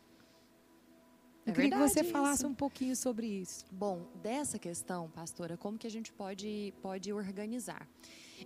Eu 1.46 1.52
É 1.52 1.56
queria 1.56 1.72
que 1.72 1.78
você 1.78 2.04
falasse 2.04 2.42
isso. 2.42 2.48
um 2.48 2.54
pouquinho 2.56 2.96
sobre 2.96 3.28
isso. 3.28 3.66
Bom, 3.72 4.08
dessa 4.22 4.58
questão, 4.58 5.10
pastora, 5.10 5.56
como 5.56 5.78
que 5.78 5.88
a 5.88 5.92
gente 5.92 6.12
pode, 6.12 6.74
pode 6.82 7.14
organizar? 7.14 7.88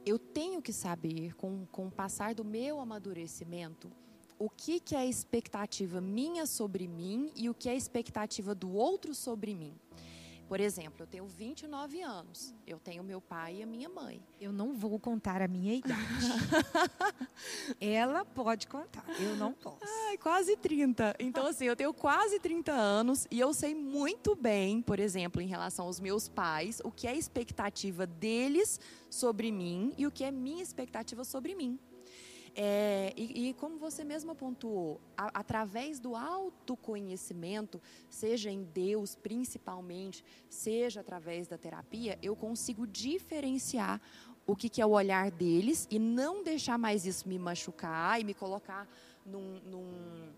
Eu 0.06 0.20
tenho 0.20 0.62
que 0.62 0.74
saber, 0.74 1.34
com, 1.36 1.66
com 1.72 1.88
o 1.88 1.92
passar 1.92 2.36
do 2.36 2.44
meu 2.44 2.80
amadurecimento, 2.80 3.90
o 4.38 4.50
que, 4.50 4.80
que 4.80 4.96
é 4.96 5.00
a 5.00 5.06
expectativa 5.06 6.02
minha 6.02 6.46
sobre 6.46 6.88
mim 6.88 7.32
e 7.36 7.50
o 7.50 7.54
que 7.54 7.70
é 7.70 7.74
a 7.74 7.76
expectativa 7.76 8.54
do 8.54 8.72
outro 8.72 9.14
sobre 9.14 9.54
mim. 9.54 9.74
Por 10.48 10.60
exemplo, 10.60 11.02
eu 11.02 11.08
tenho 11.08 11.26
29 11.26 12.02
anos, 12.02 12.54
eu 12.68 12.78
tenho 12.78 13.04
meu 13.04 13.20
pai 13.20 13.56
e 13.56 13.64
a 13.64 13.66
minha 13.66 13.90
mãe. 13.90 14.22
Eu 14.40 14.52
não 14.52 14.74
vou 14.74 15.00
contar 15.00 15.42
a 15.42 15.48
minha 15.48 15.74
idade. 15.74 16.28
Ela 17.82 18.26
pode 18.26 18.68
contar, 18.68 19.06
eu 19.20 19.36
não 19.36 19.54
posso. 19.54 19.80
Ai, 19.82 20.18
quase 20.18 20.56
30. 20.58 21.16
Então, 21.18 21.48
assim, 21.48 21.66
eu 21.66 21.76
tenho 21.76 21.94
quase 21.94 22.40
30 22.40 22.72
anos 22.72 23.26
e 23.32 23.40
eu 23.40 23.54
sei 23.54 23.74
muito 23.74 24.36
bem, 24.36 24.82
por 24.82 25.00
exemplo, 25.00 25.42
em 25.42 25.48
relação 25.48 25.86
aos 25.86 26.00
meus 26.00 26.28
pais, 26.28 26.82
o 26.84 26.92
que 26.92 27.08
é 27.08 27.12
a 27.12 27.16
expectativa 27.16 28.06
deles 28.06 28.80
sobre 29.10 29.52
mim 29.52 29.94
e 29.98 30.06
o 30.06 30.12
que 30.12 30.24
é 30.24 30.30
minha 30.30 30.62
expectativa 30.62 31.24
sobre 31.24 31.56
mim. 31.56 31.80
É, 32.56 33.12
e, 33.18 33.50
e 33.50 33.54
como 33.54 33.80
você 33.80 34.04
mesma 34.04 34.36
pontuou, 34.36 35.02
a- 35.18 35.32
através 35.40 36.00
do 36.00 36.16
autoconhecimento, 36.16 37.82
seja 38.10 38.52
em 38.52 38.64
Deus 38.64 39.16
principalmente, 39.16 40.24
seja 40.50 41.02
através 41.02 41.48
da 41.48 41.58
terapia, 41.58 42.18
eu 42.22 42.36
consigo 42.36 42.86
diferenciar 42.86 44.00
o 44.46 44.56
que, 44.56 44.70
que 44.70 44.82
é 44.82 44.86
o 44.86 44.92
olhar 44.92 45.32
deles 45.32 45.88
e 45.90 45.98
não 45.98 46.44
deixar 46.44 46.78
mais 46.78 47.06
isso 47.08 47.28
me 47.28 47.40
machucar 47.40 48.22
e 48.22 48.24
me 48.24 48.36
colocar 48.36 48.88
num, 49.26 49.60
num, 49.62 50.30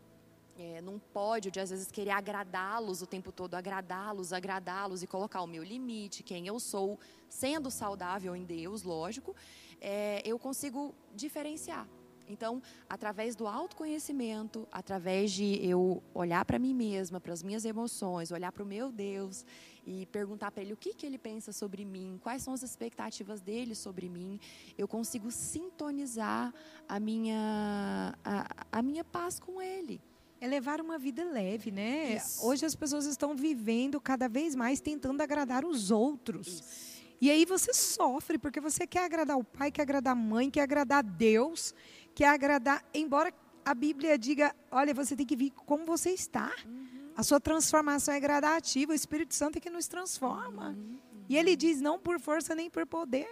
é, 0.57 0.79
num 0.79 0.97
pódio 0.99 1.51
de 1.51 1.59
às 1.59 1.69
vezes 1.69 1.91
querer 1.91 2.11
agradá-los 2.11 3.01
o 3.01 3.05
tempo 3.07 3.29
todo, 3.31 3.55
agradá-los, 3.55 4.31
agradá-los 4.31 5.03
e 5.03 5.07
colocar 5.07 5.41
o 5.41 5.47
meu 5.47 5.63
limite, 5.63 6.23
quem 6.23 6.47
eu 6.47 6.61
sou, 6.61 6.97
sendo 7.27 7.69
saudável 7.69 8.33
em 8.37 8.45
Deus, 8.45 8.83
lógico, 8.83 9.35
é, 9.81 10.21
eu 10.23 10.39
consigo 10.39 10.95
diferenciar. 11.13 11.85
Então, 12.27 12.61
através 12.89 13.35
do 13.35 13.47
autoconhecimento, 13.47 14.67
através 14.71 15.31
de 15.31 15.65
eu 15.65 16.01
olhar 16.13 16.43
para 16.45 16.57
mim 16.57 16.73
mesma, 16.73 17.19
para 17.19 17.33
as 17.33 17.43
minhas 17.43 17.65
emoções, 17.65 18.31
olhar 18.31 18.51
para 18.51 18.63
o 18.63 18.65
meu 18.65 18.91
Deus 18.91 19.45
e 19.85 20.05
perguntar 20.07 20.51
para 20.51 20.63
ele 20.63 20.73
o 20.73 20.77
que, 20.77 20.93
que 20.93 21.05
ele 21.05 21.17
pensa 21.17 21.51
sobre 21.51 21.85
mim, 21.85 22.19
quais 22.23 22.41
são 22.41 22.53
as 22.53 22.63
expectativas 22.63 23.41
dele 23.41 23.75
sobre 23.75 24.09
mim, 24.09 24.39
eu 24.77 24.87
consigo 24.87 25.29
sintonizar 25.29 26.53
a 26.89 26.99
minha, 26.99 28.17
a, 28.23 28.47
a 28.71 28.81
minha 28.81 29.03
paz 29.03 29.39
com 29.39 29.61
ele. 29.61 30.01
É 30.41 30.47
levar 30.47 30.81
uma 30.81 30.97
vida 30.97 31.23
leve, 31.23 31.71
né? 31.71 32.15
Isso. 32.15 32.45
Hoje 32.45 32.65
as 32.65 32.75
pessoas 32.75 33.05
estão 33.05 33.35
vivendo 33.35 34.01
cada 34.01 34.27
vez 34.27 34.53
mais 34.53 34.81
tentando 34.81 35.21
agradar 35.21 35.63
os 35.63 35.91
outros. 35.91 36.47
Isso. 36.47 36.95
E 37.21 37.31
aí 37.31 37.45
você 37.45 37.73
sofre, 37.73 38.37
porque 38.37 38.59
você 38.59 38.85
quer 38.85 39.05
agradar 39.05 39.37
o 39.37 39.43
pai, 39.43 39.71
quer 39.71 39.83
agradar 39.83 40.13
a 40.13 40.15
mãe, 40.15 40.49
quer 40.49 40.61
agradar 40.61 41.01
Deus, 41.03 41.73
quer 42.15 42.29
agradar. 42.29 42.83
Embora 42.93 43.31
a 43.63 43.73
Bíblia 43.75 44.17
diga: 44.17 44.55
olha, 44.71 44.93
você 44.93 45.15
tem 45.15 45.25
que 45.25 45.35
vir 45.35 45.51
como 45.51 45.85
você 45.85 46.11
está. 46.11 46.51
A 47.15 47.23
sua 47.23 47.39
transformação 47.39 48.13
é 48.13 48.19
gradativa, 48.19 48.91
o 48.91 48.95
Espírito 48.95 49.35
Santo 49.35 49.57
é 49.57 49.61
que 49.61 49.69
nos 49.69 49.87
transforma. 49.87 50.75
E 51.29 51.37
ele 51.37 51.55
diz: 51.55 51.81
não 51.81 51.99
por 51.99 52.19
força 52.19 52.55
nem 52.55 52.69
por 52.69 52.87
poder. 52.87 53.27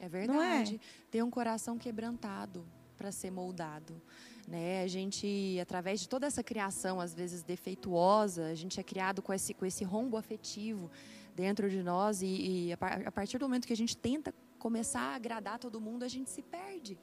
É 0.00 0.06
é? 0.06 0.08
verdade. 0.08 0.80
Ter 1.10 1.22
um 1.22 1.30
coração 1.30 1.76
quebrantado 1.76 2.64
para 2.96 3.12
ser 3.12 3.30
moldado. 3.30 4.00
Né? 4.46 4.82
A 4.82 4.86
gente, 4.86 5.58
através 5.60 6.00
de 6.00 6.08
toda 6.08 6.26
essa 6.26 6.42
criação, 6.42 7.00
às 7.00 7.14
vezes 7.14 7.42
defeituosa, 7.42 8.46
a 8.46 8.54
gente 8.54 8.80
é 8.80 8.82
criado 8.82 9.20
com 9.20 9.32
esse, 9.32 9.52
com 9.52 9.66
esse 9.66 9.84
rombo 9.84 10.16
afetivo 10.16 10.90
dentro 11.34 11.68
de 11.68 11.82
nós 11.82 12.22
e, 12.22 12.26
e 12.26 12.72
a, 12.72 12.76
a 13.06 13.12
partir 13.12 13.38
do 13.38 13.44
momento 13.44 13.66
que 13.66 13.72
a 13.72 13.76
gente 13.76 13.96
tenta 13.96 14.34
começar 14.58 15.00
a 15.00 15.14
agradar 15.14 15.58
todo 15.58 15.80
mundo, 15.80 16.02
a 16.02 16.08
gente 16.08 16.30
se 16.30 16.42
perde. 16.42 16.98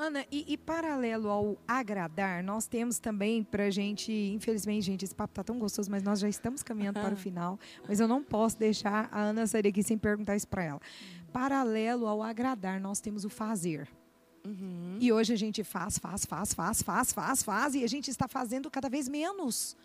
Ana, 0.00 0.24
e, 0.32 0.46
e 0.48 0.56
paralelo 0.56 1.28
ao 1.28 1.58
agradar, 1.68 2.42
nós 2.42 2.66
temos 2.66 2.98
também 2.98 3.44
para 3.44 3.70
gente, 3.70 4.10
infelizmente, 4.10 4.82
gente, 4.86 5.04
esse 5.04 5.14
papo 5.14 5.34
tá 5.34 5.44
tão 5.44 5.58
gostoso, 5.58 5.90
mas 5.90 6.02
nós 6.02 6.18
já 6.18 6.28
estamos 6.28 6.62
caminhando 6.62 6.98
para 7.00 7.12
o 7.12 7.16
final. 7.18 7.58
Mas 7.86 8.00
eu 8.00 8.08
não 8.08 8.22
posso 8.22 8.58
deixar 8.58 9.10
a 9.12 9.20
Ana 9.20 9.46
sair 9.46 9.62
daqui 9.62 9.82
sem 9.82 9.98
perguntar 9.98 10.36
isso 10.36 10.48
para 10.48 10.64
ela. 10.64 10.80
Paralelo 11.30 12.06
ao 12.06 12.22
agradar, 12.22 12.80
nós 12.80 12.98
temos 12.98 13.26
o 13.26 13.28
fazer. 13.28 13.88
Uhum. 14.46 14.96
E 14.98 15.12
hoje 15.12 15.34
a 15.34 15.36
gente 15.36 15.62
faz, 15.62 15.98
faz, 15.98 16.24
faz, 16.24 16.54
faz, 16.54 16.82
faz, 16.82 17.12
faz, 17.12 17.42
faz, 17.42 17.74
e 17.74 17.84
a 17.84 17.86
gente 17.86 18.10
está 18.10 18.26
fazendo 18.26 18.70
cada 18.70 18.88
vez 18.88 19.06
menos. 19.06 19.76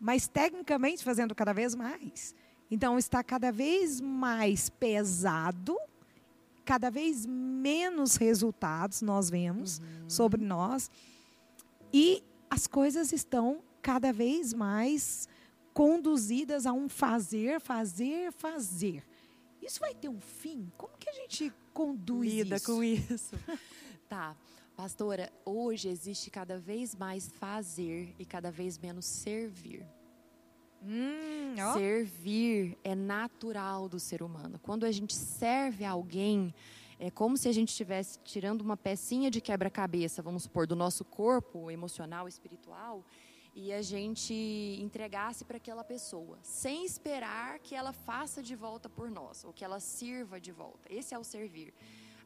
Mas 0.00 0.26
tecnicamente 0.26 1.04
fazendo 1.04 1.34
cada 1.34 1.52
vez 1.52 1.74
mais. 1.74 2.34
Então 2.70 2.98
está 2.98 3.22
cada 3.22 3.52
vez 3.52 4.00
mais 4.00 4.70
pesado, 4.70 5.76
cada 6.64 6.90
vez 6.90 7.26
menos 7.26 8.16
resultados 8.16 9.02
nós 9.02 9.28
vemos 9.30 9.80
sobre 10.08 10.44
nós. 10.44 10.90
E 11.92 12.22
as 12.48 12.66
coisas 12.66 13.12
estão 13.12 13.62
cada 13.80 14.12
vez 14.12 14.52
mais 14.52 15.28
conduzidas 15.74 16.66
a 16.66 16.72
um 16.72 16.88
fazer, 16.88 17.60
fazer, 17.60 18.32
fazer. 18.32 19.04
Isso 19.60 19.80
vai 19.80 19.94
ter 19.94 20.08
um 20.08 20.20
fim? 20.20 20.70
Como 20.76 20.96
que 20.98 21.08
a 21.08 21.12
gente 21.12 21.52
conduz 21.72 22.32
Lida 22.32 22.56
isso? 22.56 22.66
com 22.66 22.82
isso. 22.82 23.34
tá. 24.08 24.36
Pastora, 24.76 25.30
hoje 25.44 25.88
existe 25.88 26.30
cada 26.30 26.58
vez 26.58 26.94
mais 26.94 27.28
fazer 27.28 28.14
e 28.18 28.24
cada 28.24 28.50
vez 28.50 28.78
menos 28.78 29.04
servir. 29.04 29.86
Hum. 30.84 31.54
Servir 31.74 32.76
é 32.82 32.94
natural 32.94 33.88
do 33.88 34.00
ser 34.00 34.22
humano. 34.22 34.58
Quando 34.62 34.84
a 34.84 34.90
gente 34.90 35.14
serve 35.14 35.84
alguém, 35.84 36.54
é 36.98 37.10
como 37.10 37.36
se 37.36 37.48
a 37.48 37.52
gente 37.52 37.68
estivesse 37.68 38.18
tirando 38.24 38.62
uma 38.62 38.76
pecinha 38.76 39.30
de 39.30 39.40
quebra-cabeça, 39.40 40.22
vamos 40.22 40.44
supor, 40.44 40.66
do 40.66 40.74
nosso 40.74 41.04
corpo 41.04 41.70
emocional, 41.70 42.26
espiritual, 42.26 43.04
e 43.54 43.72
a 43.72 43.82
gente 43.82 44.32
entregasse 44.80 45.44
para 45.44 45.58
aquela 45.58 45.84
pessoa, 45.84 46.38
sem 46.42 46.84
esperar 46.84 47.58
que 47.58 47.74
ela 47.74 47.92
faça 47.92 48.42
de 48.42 48.54
volta 48.54 48.88
por 48.88 49.10
nós, 49.10 49.44
ou 49.44 49.52
que 49.52 49.64
ela 49.64 49.78
sirva 49.78 50.40
de 50.40 50.50
volta. 50.50 50.90
Esse 50.90 51.14
é 51.14 51.18
o 51.18 51.24
servir. 51.24 51.72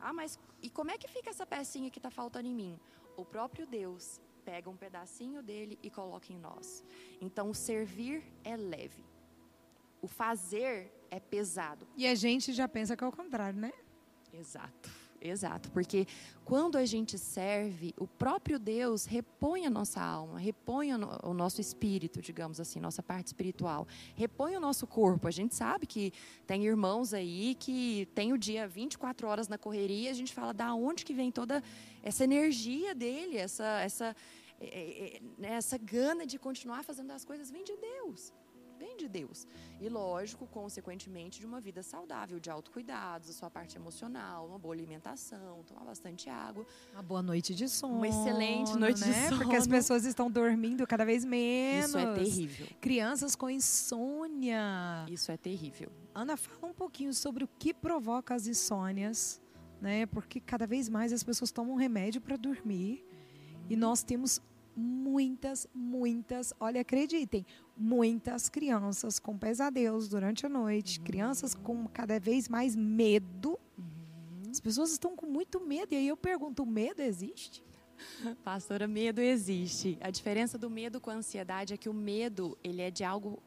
Ah, 0.01 0.13
mas 0.13 0.39
e 0.63 0.71
como 0.71 0.91
é 0.91 0.99
que 0.99 1.09
fica 1.09 1.31
essa 1.31 1.45
pecinha 1.45 1.91
que 1.91 1.99
está 1.99 2.11
faltando 2.11 2.47
em 2.47 2.55
mim? 2.55 2.79
O 3.17 3.25
próprio 3.25 3.67
Deus 3.67 4.21
pega 4.51 4.71
um 4.71 4.77
pedacinho 4.77 5.43
dele 5.43 5.77
e 5.83 5.91
coloca 5.91 6.33
em 6.33 6.39
nós. 6.39 6.85
Então, 7.21 7.51
o 7.51 7.55
servir 7.55 8.23
é 8.45 8.57
leve. 8.57 9.05
O 10.01 10.07
fazer 10.07 10.93
é 11.11 11.19
pesado. 11.19 11.85
E 11.97 12.07
a 12.07 12.15
gente 12.15 12.53
já 12.53 12.69
pensa 12.69 12.97
que 12.97 13.03
é 13.03 13.07
o 13.07 13.13
contrário, 13.13 13.59
né? 13.59 13.73
Exato, 14.33 14.91
exato. 15.21 15.71
Porque 15.73 16.07
quando 16.45 16.77
a 16.77 16.85
gente 16.85 17.19
serve, 17.19 17.93
o 17.99 18.07
próprio 18.07 18.59
Deus 18.59 19.05
repõe 19.07 19.67
a 19.67 19.71
nossa 19.71 20.01
alma, 20.01 20.39
repõe 20.39 20.93
o 20.95 20.99
no- 20.99 21.19
o 21.25 21.33
nosso 21.35 21.61
espírito, 21.61 22.21
digamos 22.21 22.61
assim, 22.61 22.79
nossa 22.79 23.03
parte 23.03 23.29
espiritual, 23.29 23.89
repõe 24.15 24.55
o 24.57 24.61
nosso 24.61 24.87
corpo. 24.87 25.27
A 25.27 25.31
gente 25.31 25.55
sabe 25.55 25.87
que 25.87 26.13
tem 26.47 26.67
irmãos 26.67 27.15
aí 27.15 27.57
que 27.59 28.07
tem 28.15 28.33
o 28.33 28.39
dia 28.39 28.69
24 28.69 29.27
horas 29.27 29.49
na 29.49 29.57
correria, 29.59 30.11
a 30.11 30.15
gente 30.15 30.33
fala 30.35 30.53
da 30.53 30.73
onde 30.75 31.05
que 31.05 31.15
vem 31.15 31.33
toda 31.33 31.63
essa 32.09 32.25
energia 32.25 32.95
dele, 32.95 33.37
essa 33.37 33.81
essa 33.81 34.17
é, 34.61 34.67
é, 34.67 35.17
é, 35.17 35.21
né, 35.39 35.51
essa 35.53 35.77
gana 35.77 36.25
de 36.27 36.39
continuar 36.39 36.83
fazendo 36.83 37.11
as 37.11 37.25
coisas 37.25 37.51
vem 37.51 37.65
de 37.65 37.77
Deus. 37.77 38.33
Vem 38.79 38.95
de 38.97 39.09
Deus. 39.09 39.47
E, 39.81 39.89
lógico, 39.89 40.47
consequentemente, 40.47 41.41
de 41.41 41.47
uma 41.47 41.61
vida 41.61 41.83
saudável, 41.83 42.39
de 42.39 42.51
autocuidados, 42.51 43.31
a 43.31 43.33
sua 43.33 43.51
parte 43.51 43.77
emocional, 43.77 44.47
uma 44.47 44.59
boa 44.59 44.75
alimentação, 44.75 45.63
tomar 45.65 45.85
bastante 45.85 46.29
água. 46.29 46.67
Uma 46.93 47.03
boa 47.03 47.23
noite 47.23 47.55
de 47.55 47.71
sono. 47.71 47.95
Uma 47.95 48.09
excelente 48.09 48.77
noite 48.77 49.03
de 49.03 49.09
né? 49.09 49.31
Porque 49.31 49.57
as 49.57 49.65
sono. 49.65 49.77
pessoas 49.77 50.05
estão 50.05 50.31
dormindo 50.31 50.87
cada 50.87 51.07
vez 51.07 51.25
menos. 51.25 51.89
Isso 51.89 51.99
é 51.99 52.15
terrível. 52.15 52.67
Crianças 52.79 53.35
com 53.35 53.49
insônia. 53.49 55.07
Isso 55.09 55.33
é 55.33 55.39
terrível. 55.39 55.91
Ana, 56.15 56.37
fala 56.37 56.71
um 56.71 56.75
pouquinho 56.75 57.15
sobre 57.15 57.45
o 57.45 57.49
que 57.59 57.73
provoca 57.73 58.35
as 58.35 58.47
insônias, 58.47 59.41
né? 59.81 60.07
Porque 60.07 60.41
cada 60.41 60.67
vez 60.67 60.89
mais 60.89 61.13
as 61.13 61.23
pessoas 61.23 61.51
tomam 61.51 61.77
remédio 61.77 62.21
para 62.21 62.37
dormir. 62.37 63.05
E 63.69 63.77
nós 63.77 64.03
temos 64.03 64.41
muitas, 64.77 65.67
muitas, 65.75 66.53
olha, 66.61 66.83
acreditem, 66.83 67.47
muitas 67.77 68.49
crianças 68.49 69.19
com 69.19 69.39
pesadelos 69.39 70.09
durante 70.09 70.45
a 70.45 70.49
noite, 70.49 71.01
crianças 71.01 71.55
com 71.55 71.89
cada 71.89 72.21
vez 72.21 72.49
mais 72.49 72.77
medo, 72.77 73.59
As 74.51 74.61
pessoas 74.61 74.93
estão 74.93 75.17
com 75.17 75.27
muito 75.27 75.61
medo. 75.61 75.93
E 75.93 75.97
aí 75.97 76.09
eu 76.09 76.17
pergunto: 76.17 76.63
o 76.63 76.67
medo 76.67 77.01
existe? 77.01 77.65
Pastora, 78.45 78.87
medo 78.87 79.21
existe. 79.21 79.99
A 80.01 80.11
diferença 80.11 80.59
do 80.59 80.71
medo 80.71 81.01
com 81.01 81.11
a 81.11 81.15
ansiedade 81.15 81.75
é 81.75 81.77
que 81.77 81.89
o 81.89 81.95
medo 81.95 82.57
ele 82.63 82.83
é 82.83 82.91
de 82.91 83.05
algo 83.05 83.43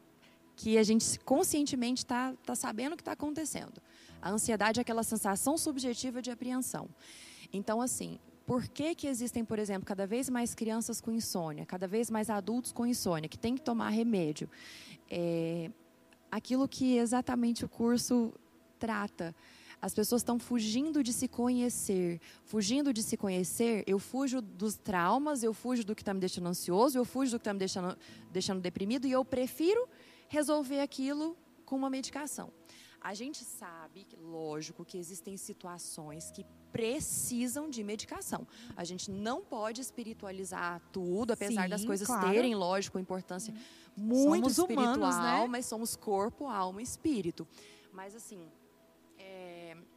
que 0.56 0.76
a 0.76 0.82
gente 0.82 1.18
conscientemente 1.20 2.04
está 2.04 2.34
tá 2.44 2.54
sabendo 2.54 2.92
o 2.92 2.96
que 2.96 3.02
está 3.02 3.12
acontecendo. 3.12 3.80
A 4.20 4.30
ansiedade 4.30 4.80
é 4.80 4.82
aquela 4.82 5.02
sensação 5.02 5.56
subjetiva 5.56 6.20
de 6.20 6.30
apreensão. 6.30 6.88
Então, 7.52 7.80
assim, 7.80 8.18
por 8.46 8.66
que, 8.68 8.94
que 8.94 9.06
existem, 9.06 9.44
por 9.44 9.58
exemplo, 9.58 9.86
cada 9.86 10.06
vez 10.06 10.28
mais 10.28 10.54
crianças 10.54 11.00
com 11.00 11.10
insônia, 11.10 11.64
cada 11.64 11.86
vez 11.86 12.10
mais 12.10 12.28
adultos 12.28 12.72
com 12.72 12.86
insônia, 12.86 13.28
que 13.28 13.38
tem 13.38 13.54
que 13.54 13.62
tomar 13.62 13.90
remédio? 13.90 14.48
É, 15.08 15.70
aquilo 16.30 16.68
que 16.68 16.96
exatamente 16.96 17.64
o 17.64 17.68
curso 17.68 18.32
trata. 18.78 19.34
As 19.82 19.94
pessoas 19.94 20.20
estão 20.20 20.38
fugindo 20.38 21.02
de 21.02 21.12
se 21.12 21.26
conhecer. 21.26 22.20
Fugindo 22.44 22.92
de 22.92 23.02
se 23.02 23.16
conhecer, 23.16 23.82
eu 23.86 23.98
fujo 23.98 24.42
dos 24.42 24.76
traumas, 24.76 25.42
eu 25.42 25.54
fujo 25.54 25.84
do 25.84 25.94
que 25.94 26.02
está 26.02 26.12
me 26.12 26.20
deixando 26.20 26.48
ansioso, 26.48 26.98
eu 26.98 27.04
fujo 27.04 27.30
do 27.30 27.38
que 27.38 27.42
está 27.42 27.52
me 27.52 27.58
deixando, 27.58 27.96
deixando 28.30 28.60
deprimido 28.60 29.06
e 29.06 29.12
eu 29.12 29.24
prefiro 29.24 29.88
resolver 30.28 30.80
aquilo 30.80 31.36
com 31.64 31.76
uma 31.76 31.88
medicação. 31.88 32.52
A 33.00 33.14
gente 33.14 33.44
sabe, 33.44 34.06
lógico, 34.20 34.84
que 34.84 34.98
existem 34.98 35.36
situações 35.36 36.30
que 36.30 36.44
precisam 36.70 37.68
de 37.68 37.82
medicação. 37.82 38.46
A 38.76 38.84
gente 38.84 39.10
não 39.10 39.42
pode 39.42 39.80
espiritualizar 39.80 40.80
tudo, 40.92 41.32
apesar 41.32 41.64
Sim, 41.64 41.68
das 41.68 41.84
coisas 41.84 42.06
claro. 42.06 42.30
terem, 42.30 42.54
lógico, 42.54 42.98
importância 42.98 43.54
muito 43.96 44.50
somos 44.50 44.58
espiritual, 44.58 44.96
humanos, 44.96 45.16
né? 45.18 45.46
mas 45.48 45.66
somos 45.66 45.96
corpo, 45.96 46.46
alma 46.46 46.80
e 46.80 46.84
espírito. 46.84 47.46
Mas 47.92 48.14
assim, 48.14 48.40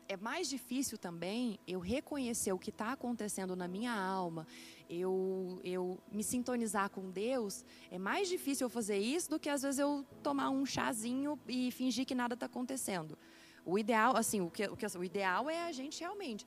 é, 0.07 0.17
mais 0.17 0.49
difícil 0.49 0.97
também 0.97 1.59
eu 1.67 1.79
reconhecer 1.79 2.51
o 2.51 2.59
que 2.59 2.69
está 2.69 2.91
acontecendo 2.91 3.55
na 3.55 3.67
minha 3.67 3.93
alma, 3.93 4.47
eu, 4.89 5.59
eu 5.63 5.99
me 6.11 6.23
sintonizar 6.23 6.89
com 6.89 7.09
Deus. 7.09 7.65
É 7.89 7.97
mais 7.97 8.27
difícil 8.27 8.65
eu 8.65 8.69
fazer 8.69 8.97
isso 8.97 9.29
do 9.29 9.39
que 9.39 9.49
às 9.49 9.61
vezes 9.61 9.79
eu 9.79 10.05
tomar 10.21 10.49
um 10.49 10.65
chazinho 10.65 11.39
e 11.47 11.71
fingir 11.71 12.05
que 12.05 12.15
nada 12.15 12.33
está 12.33 12.45
acontecendo. 12.45 13.17
O 13.65 13.79
ideal, 13.79 14.17
assim, 14.17 14.41
o 14.41 14.49
que, 14.49 14.65
o 14.65 14.75
que 14.75 14.85
o 14.85 15.03
ideal 15.03 15.49
é 15.49 15.63
a 15.63 15.71
gente 15.71 16.01
realmente 16.01 16.45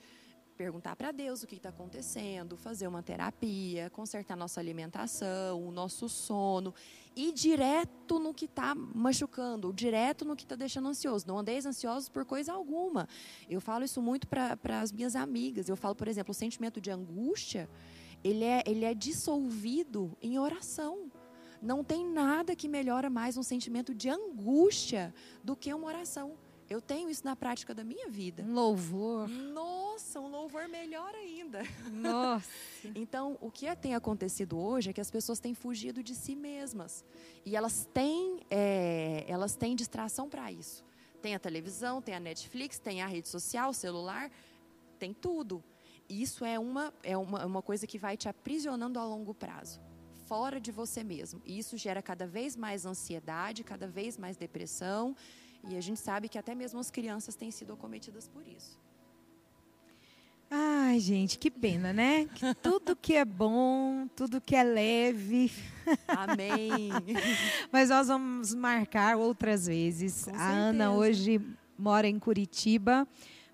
perguntar 0.57 0.97
para 0.97 1.13
Deus 1.13 1.43
o 1.43 1.47
que 1.47 1.57
está 1.57 1.69
acontecendo, 1.69 2.57
fazer 2.57 2.89
uma 2.89 3.03
terapia, 3.03 3.91
consertar 3.91 4.37
nossa 4.37 4.59
alimentação, 4.59 5.63
o 5.67 5.71
nosso 5.71 6.09
sono, 6.09 6.75
ir 7.15 7.33
direto 7.33 8.19
no 8.19 8.33
que 8.33 8.47
está 8.47 8.75
machucando, 8.75 9.73
direto 9.73 10.25
no 10.25 10.35
que 10.35 10.45
está 10.45 10.57
deixando 10.57 10.89
ansioso. 10.89 11.27
Não 11.29 11.39
andeis 11.39 11.67
ansiosos 11.67 12.09
por 12.09 12.25
coisa 12.25 12.53
alguma. 12.53 13.07
Eu 13.49 13.61
falo 13.61 13.85
isso 13.85 14.01
muito 14.01 14.27
para 14.27 14.81
as 14.81 14.91
minhas 14.91 15.15
amigas. 15.15 15.69
Eu 15.69 15.77
falo, 15.77 15.95
por 15.95 16.09
exemplo, 16.09 16.31
o 16.31 16.35
sentimento 16.35 16.81
de 16.81 16.91
angústia, 16.91 17.69
ele 18.25 18.45
é, 18.45 18.63
ele 18.67 18.85
é 18.85 18.95
dissolvido 18.95 20.17
em 20.23 20.39
oração. 20.39 21.11
Não 21.61 21.85
tem 21.85 22.07
nada 22.07 22.57
que 22.57 22.69
melhora 22.69 23.11
mais 23.11 23.37
um 23.37 23.43
sentimento 23.43 23.95
de 23.95 24.09
angústia 24.09 25.15
do 25.45 25.55
que 25.55 25.73
uma 25.73 25.87
oração. 25.87 26.37
Eu 26.69 26.81
tenho 26.81 27.09
isso 27.09 27.25
na 27.25 27.37
prática 27.37 27.73
da 27.73 27.85
minha 27.85 28.09
vida. 28.09 28.43
Um 28.43 28.53
louvor. 28.53 29.29
Nossa, 29.29 30.21
um 30.21 30.29
louvor 30.29 30.69
melhor 30.69 31.15
ainda. 31.15 31.63
Nossa. 31.93 32.51
então, 32.95 33.39
o 33.41 33.51
que 33.51 33.75
tem 33.77 33.95
acontecido 33.95 34.59
hoje 34.59 34.91
é 34.91 34.93
que 34.93 35.01
as 35.01 35.11
pessoas 35.11 35.39
têm 35.39 35.55
fugido 35.55 36.03
de 36.03 36.15
si 36.15 36.35
mesmas. 36.35 37.05
E 37.45 37.55
elas 37.55 37.89
têm, 37.95 38.41
é, 38.51 39.25
elas 39.29 39.55
têm 39.55 39.77
distração 39.77 40.29
para 40.29 40.51
isso. 40.51 40.85
Tem 41.23 41.37
a 41.37 41.39
televisão, 41.39 42.03
tem 42.03 42.15
a 42.15 42.21
Netflix, 42.21 42.79
tem 42.79 43.01
a 43.01 43.07
rede 43.07 43.29
social, 43.29 43.71
o 43.71 43.75
celular, 43.75 44.31
tem 44.99 45.15
tudo. 45.15 45.63
Isso 46.09 46.45
é 46.45 46.59
uma, 46.59 46.93
é 47.03 47.17
uma, 47.17 47.47
uma 47.47 47.63
coisa 47.63 47.87
que 47.87 47.99
vai 47.99 48.17
te 48.17 48.29
aprisionando 48.29 48.99
a 48.99 49.05
longo 49.05 49.35
prazo 49.35 49.81
fora 50.27 50.61
de 50.61 50.73
você 50.73 51.05
mesmo. 51.05 51.41
E 51.45 51.57
isso 51.57 51.77
gera 51.77 52.03
cada 52.03 52.27
vez 52.27 52.57
mais 52.57 52.85
ansiedade, 52.85 53.63
cada 53.63 53.87
vez 53.87 54.19
mais 54.19 54.37
depressão 54.37 55.15
e 55.69 55.77
a 55.77 55.81
gente 55.81 56.01
sabe 56.01 56.29
que 56.29 56.39
até 56.39 56.55
mesmo 56.55 56.79
as 56.79 56.91
crianças 56.91 57.35
têm 57.35 57.51
sido 57.51 57.73
acometidas 57.73 58.29
por 58.29 58.47
isso. 58.47 58.79
Ai, 60.49 61.01
gente, 61.01 61.39
que 61.39 61.51
pena, 61.51 61.93
né? 61.93 62.27
Que 62.27 62.55
tudo 62.55 62.95
que 62.95 63.15
é 63.15 63.25
bom, 63.25 64.07
tudo 64.15 64.41
que 64.41 64.55
é 64.55 64.63
leve. 64.63 65.51
Amém. 66.07 66.91
Mas 67.73 67.91
nós 67.91 68.07
vamos 68.07 68.55
marcar 68.55 69.17
outras 69.17 69.67
vezes. 69.67 70.29
a 70.29 70.51
Ana 70.51 70.93
hoje 70.93 71.41
mora 71.77 72.07
em 72.09 72.19
Curitiba, 72.19 73.07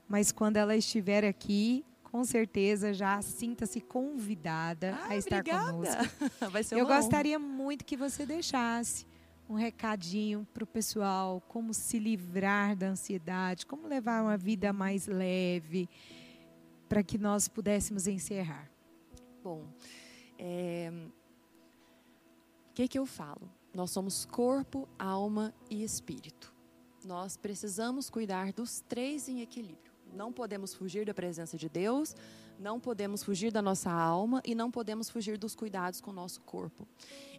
mas 0.07 0.31
quando 0.31 0.57
ela 0.57 0.77
estiver 0.77 1.25
aqui, 1.25 1.85
com 2.05 2.25
certeza 2.25 2.93
já 2.95 3.21
sinta-se 3.21 3.81
convidada 3.81 4.97
ah, 5.03 5.09
a 5.09 5.17
estar 5.17 5.41
obrigada. 5.41 5.73
conosco. 5.73 6.05
Vai 6.53 6.63
ser 6.63 6.79
Eu 6.79 6.87
gostaria 6.87 7.39
muito 7.39 7.85
que 7.85 7.97
você 7.97 8.25
deixasse 8.25 9.07
um 9.53 9.55
recadinho 9.55 10.47
para 10.55 10.65
o 10.65 10.67
pessoal, 10.67 11.43
como 11.47 11.75
se 11.75 11.99
livrar 11.99 12.75
da 12.75 12.87
ansiedade, 12.87 13.67
como 13.67 13.87
levar 13.87 14.23
uma 14.23 14.37
vida 14.37 14.73
mais 14.73 15.07
leve, 15.07 15.91
para 16.89 17.03
que 17.03 17.19
nós 17.19 17.49
pudéssemos 17.49 18.07
encerrar. 18.07 18.71
Bom, 19.45 19.67
é... 20.39 20.91
o 22.71 22.73
que, 22.73 22.89
que 22.89 22.99
eu 22.99 23.05
falo? 23.05 23.51
Nós 23.75 23.91
somos 23.91 24.25
corpo, 24.25 24.89
alma 24.99 25.55
e 25.69 25.83
espírito. 25.85 26.53
Nós 27.05 27.37
precisamos 27.37 28.09
cuidar 28.09 28.53
dos 28.55 28.81
três 28.81 29.29
em 29.29 29.43
equilíbrio. 29.43 29.93
Não 30.15 30.33
podemos 30.33 30.75
fugir 30.75 31.05
da 31.05 31.13
presença 31.13 31.59
de 31.59 31.69
Deus, 31.69 32.15
não 32.63 32.79
podemos 32.79 33.25
fugir 33.25 33.51
da 33.51 33.61
nossa 33.61 33.91
alma 33.91 34.41
e 34.47 34.55
não 34.55 34.71
podemos 34.71 35.11
fugir 35.11 35.37
dos 35.37 35.55
cuidados 35.55 36.01
com 36.01 36.13
o 36.13 36.15
nosso 36.15 36.41
corpo. 36.43 36.87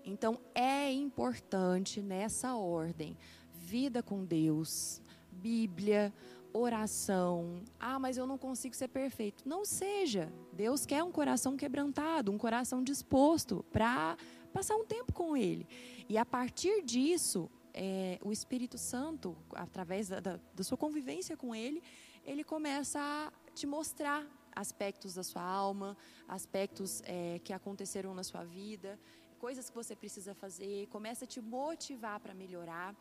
Então 0.03 0.37
é 0.53 0.91
importante 0.91 2.01
nessa 2.01 2.55
ordem: 2.55 3.17
vida 3.53 4.03
com 4.03 4.25
Deus, 4.25 5.01
Bíblia, 5.31 6.13
oração. 6.51 7.63
Ah, 7.79 7.97
mas 7.97 8.17
eu 8.17 8.27
não 8.27 8.37
consigo 8.37 8.75
ser 8.75 8.89
perfeito. 8.89 9.47
Não 9.47 9.63
seja. 9.63 10.31
Deus 10.51 10.85
quer 10.85 11.01
um 11.03 11.11
coração 11.11 11.55
quebrantado, 11.55 12.31
um 12.31 12.37
coração 12.37 12.83
disposto 12.83 13.65
para 13.71 14.17
passar 14.51 14.75
um 14.75 14.85
tempo 14.85 15.13
com 15.13 15.37
Ele. 15.37 15.65
E 16.09 16.17
a 16.17 16.25
partir 16.25 16.83
disso, 16.83 17.49
é, 17.73 18.19
o 18.21 18.31
Espírito 18.31 18.77
Santo, 18.77 19.35
através 19.55 20.09
da, 20.09 20.19
da, 20.19 20.39
da 20.53 20.63
sua 20.63 20.77
convivência 20.77 21.35
com 21.37 21.55
Ele, 21.55 21.81
ele 22.25 22.43
começa 22.43 22.99
a 22.99 23.31
te 23.51 23.65
mostrar 23.65 24.25
aspectos 24.55 25.13
da 25.13 25.23
sua 25.23 25.41
alma, 25.41 25.97
aspectos 26.27 27.01
é, 27.05 27.39
que 27.43 27.53
aconteceram 27.53 28.13
na 28.13 28.23
sua 28.23 28.43
vida, 28.43 28.99
coisas 29.39 29.69
que 29.69 29.75
você 29.75 29.95
precisa 29.95 30.33
fazer, 30.33 30.87
começa 30.87 31.25
a 31.25 31.27
te 31.27 31.41
motivar 31.41 32.19
para 32.19 32.33
melhorar. 32.33 32.95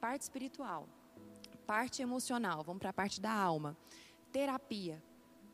Parte 0.00 0.22
espiritual, 0.22 0.88
parte 1.66 2.02
emocional, 2.02 2.62
vamos 2.62 2.80
para 2.80 2.90
a 2.90 2.92
parte 2.92 3.20
da 3.20 3.32
alma. 3.32 3.76
Terapia. 4.32 5.02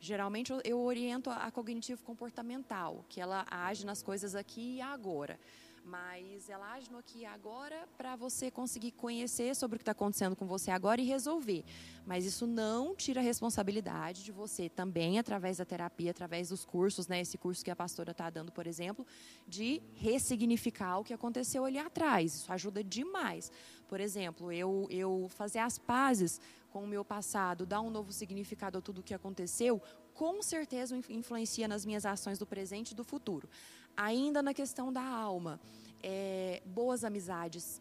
Geralmente 0.00 0.52
eu, 0.64 0.80
oriento 0.80 1.30
a 1.30 1.50
cognitivo 1.50 2.02
comportamental, 2.02 3.06
que 3.08 3.22
ela 3.22 3.46
age 3.50 3.86
nas 3.86 4.02
coisas 4.02 4.34
aqui 4.34 4.76
e 4.76 4.80
agora 4.82 5.40
mas 5.84 6.48
ela 6.48 6.72
age 6.72 6.88
aqui 6.98 7.26
agora 7.26 7.86
para 7.96 8.16
você 8.16 8.50
conseguir 8.50 8.92
conhecer 8.92 9.54
sobre 9.54 9.76
o 9.76 9.78
que 9.78 9.82
está 9.82 9.92
acontecendo 9.92 10.34
com 10.34 10.46
você 10.46 10.70
agora 10.70 11.00
e 11.00 11.04
resolver. 11.04 11.62
Mas 12.06 12.24
isso 12.24 12.46
não 12.46 12.94
tira 12.94 13.20
a 13.20 13.22
responsabilidade 13.22 14.24
de 14.24 14.32
você 14.32 14.68
também, 14.68 15.18
através 15.18 15.58
da 15.58 15.64
terapia, 15.64 16.10
através 16.10 16.48
dos 16.48 16.64
cursos, 16.64 17.06
né, 17.06 17.20
esse 17.20 17.36
curso 17.36 17.62
que 17.62 17.70
a 17.70 17.76
pastora 17.76 18.12
está 18.12 18.30
dando, 18.30 18.50
por 18.50 18.66
exemplo, 18.66 19.06
de 19.46 19.82
ressignificar 19.94 20.98
o 20.98 21.04
que 21.04 21.12
aconteceu 21.12 21.64
ali 21.64 21.78
atrás. 21.78 22.34
Isso 22.34 22.52
ajuda 22.52 22.82
demais. 22.82 23.52
Por 23.86 24.00
exemplo, 24.00 24.50
eu, 24.50 24.86
eu 24.90 25.26
fazer 25.28 25.58
as 25.58 25.78
pazes 25.78 26.40
com 26.70 26.82
o 26.82 26.88
meu 26.88 27.04
passado, 27.04 27.66
dar 27.66 27.80
um 27.80 27.90
novo 27.90 28.10
significado 28.10 28.78
a 28.78 28.80
tudo 28.80 29.00
o 29.00 29.02
que 29.02 29.14
aconteceu, 29.14 29.80
com 30.14 30.40
certeza 30.42 30.96
influencia 31.08 31.68
nas 31.68 31.84
minhas 31.84 32.06
ações 32.06 32.38
do 32.38 32.46
presente 32.46 32.92
e 32.92 32.94
do 32.94 33.04
futuro. 33.04 33.48
Ainda 33.96 34.42
na 34.42 34.52
questão 34.52 34.92
da 34.92 35.02
alma, 35.02 35.60
é, 36.02 36.62
boas 36.66 37.04
amizades, 37.04 37.80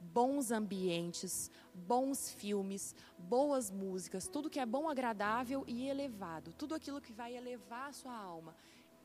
bons 0.00 0.50
ambientes, 0.50 1.50
bons 1.74 2.32
filmes, 2.32 2.94
boas 3.18 3.70
músicas, 3.70 4.28
tudo 4.28 4.50
que 4.50 4.60
é 4.60 4.66
bom, 4.66 4.88
agradável 4.88 5.64
e 5.66 5.88
elevado, 5.88 6.52
tudo 6.52 6.74
aquilo 6.74 7.00
que 7.00 7.12
vai 7.12 7.36
elevar 7.36 7.88
a 7.88 7.92
sua 7.92 8.16
alma. 8.16 8.54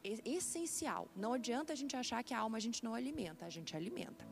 Essencial. 0.04 1.08
Não 1.16 1.34
adianta 1.34 1.74
a 1.74 1.76
gente 1.76 1.96
achar 1.96 2.24
que 2.24 2.34
a 2.34 2.40
alma 2.40 2.58
a 2.58 2.62
gente 2.62 2.84
não 2.84 2.94
alimenta, 2.94 3.46
a 3.46 3.50
gente 3.50 3.76
alimenta. 3.76 4.28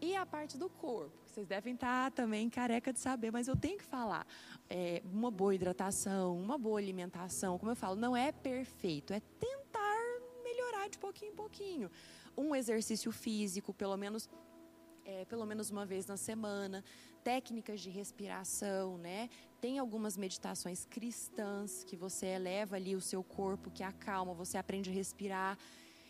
E 0.00 0.14
a 0.16 0.26
parte 0.26 0.58
do 0.58 0.68
corpo, 0.68 1.16
vocês 1.26 1.46
devem 1.46 1.74
estar 1.74 2.10
também 2.10 2.50
careca 2.50 2.92
de 2.92 2.98
saber, 2.98 3.30
mas 3.30 3.48
eu 3.48 3.56
tenho 3.56 3.78
que 3.78 3.84
falar. 3.84 4.26
É, 4.68 5.02
uma 5.04 5.30
boa 5.30 5.54
hidratação, 5.54 6.36
uma 6.36 6.58
boa 6.58 6.78
alimentação, 6.78 7.58
como 7.58 7.70
eu 7.70 7.76
falo, 7.76 7.96
não 7.96 8.16
é 8.16 8.32
perfeito, 8.32 9.12
é 9.12 9.20
de 10.88 10.98
pouquinho 10.98 11.32
em 11.32 11.34
pouquinho. 11.34 11.90
Um 12.36 12.54
exercício 12.54 13.10
físico, 13.12 13.72
pelo 13.72 13.96
menos 13.96 14.28
é, 15.04 15.24
pelo 15.26 15.44
menos 15.44 15.70
uma 15.70 15.84
vez 15.84 16.06
na 16.06 16.16
semana, 16.16 16.82
técnicas 17.22 17.80
de 17.80 17.90
respiração, 17.90 18.96
né? 18.96 19.28
tem 19.60 19.78
algumas 19.78 20.16
meditações 20.16 20.84
cristãs 20.84 21.84
que 21.84 21.96
você 21.96 22.26
eleva 22.26 22.76
ali 22.76 22.94
o 22.94 23.00
seu 23.00 23.22
corpo, 23.22 23.70
que 23.70 23.82
acalma, 23.82 24.34
você 24.34 24.58
aprende 24.58 24.90
a 24.90 24.92
respirar. 24.92 25.58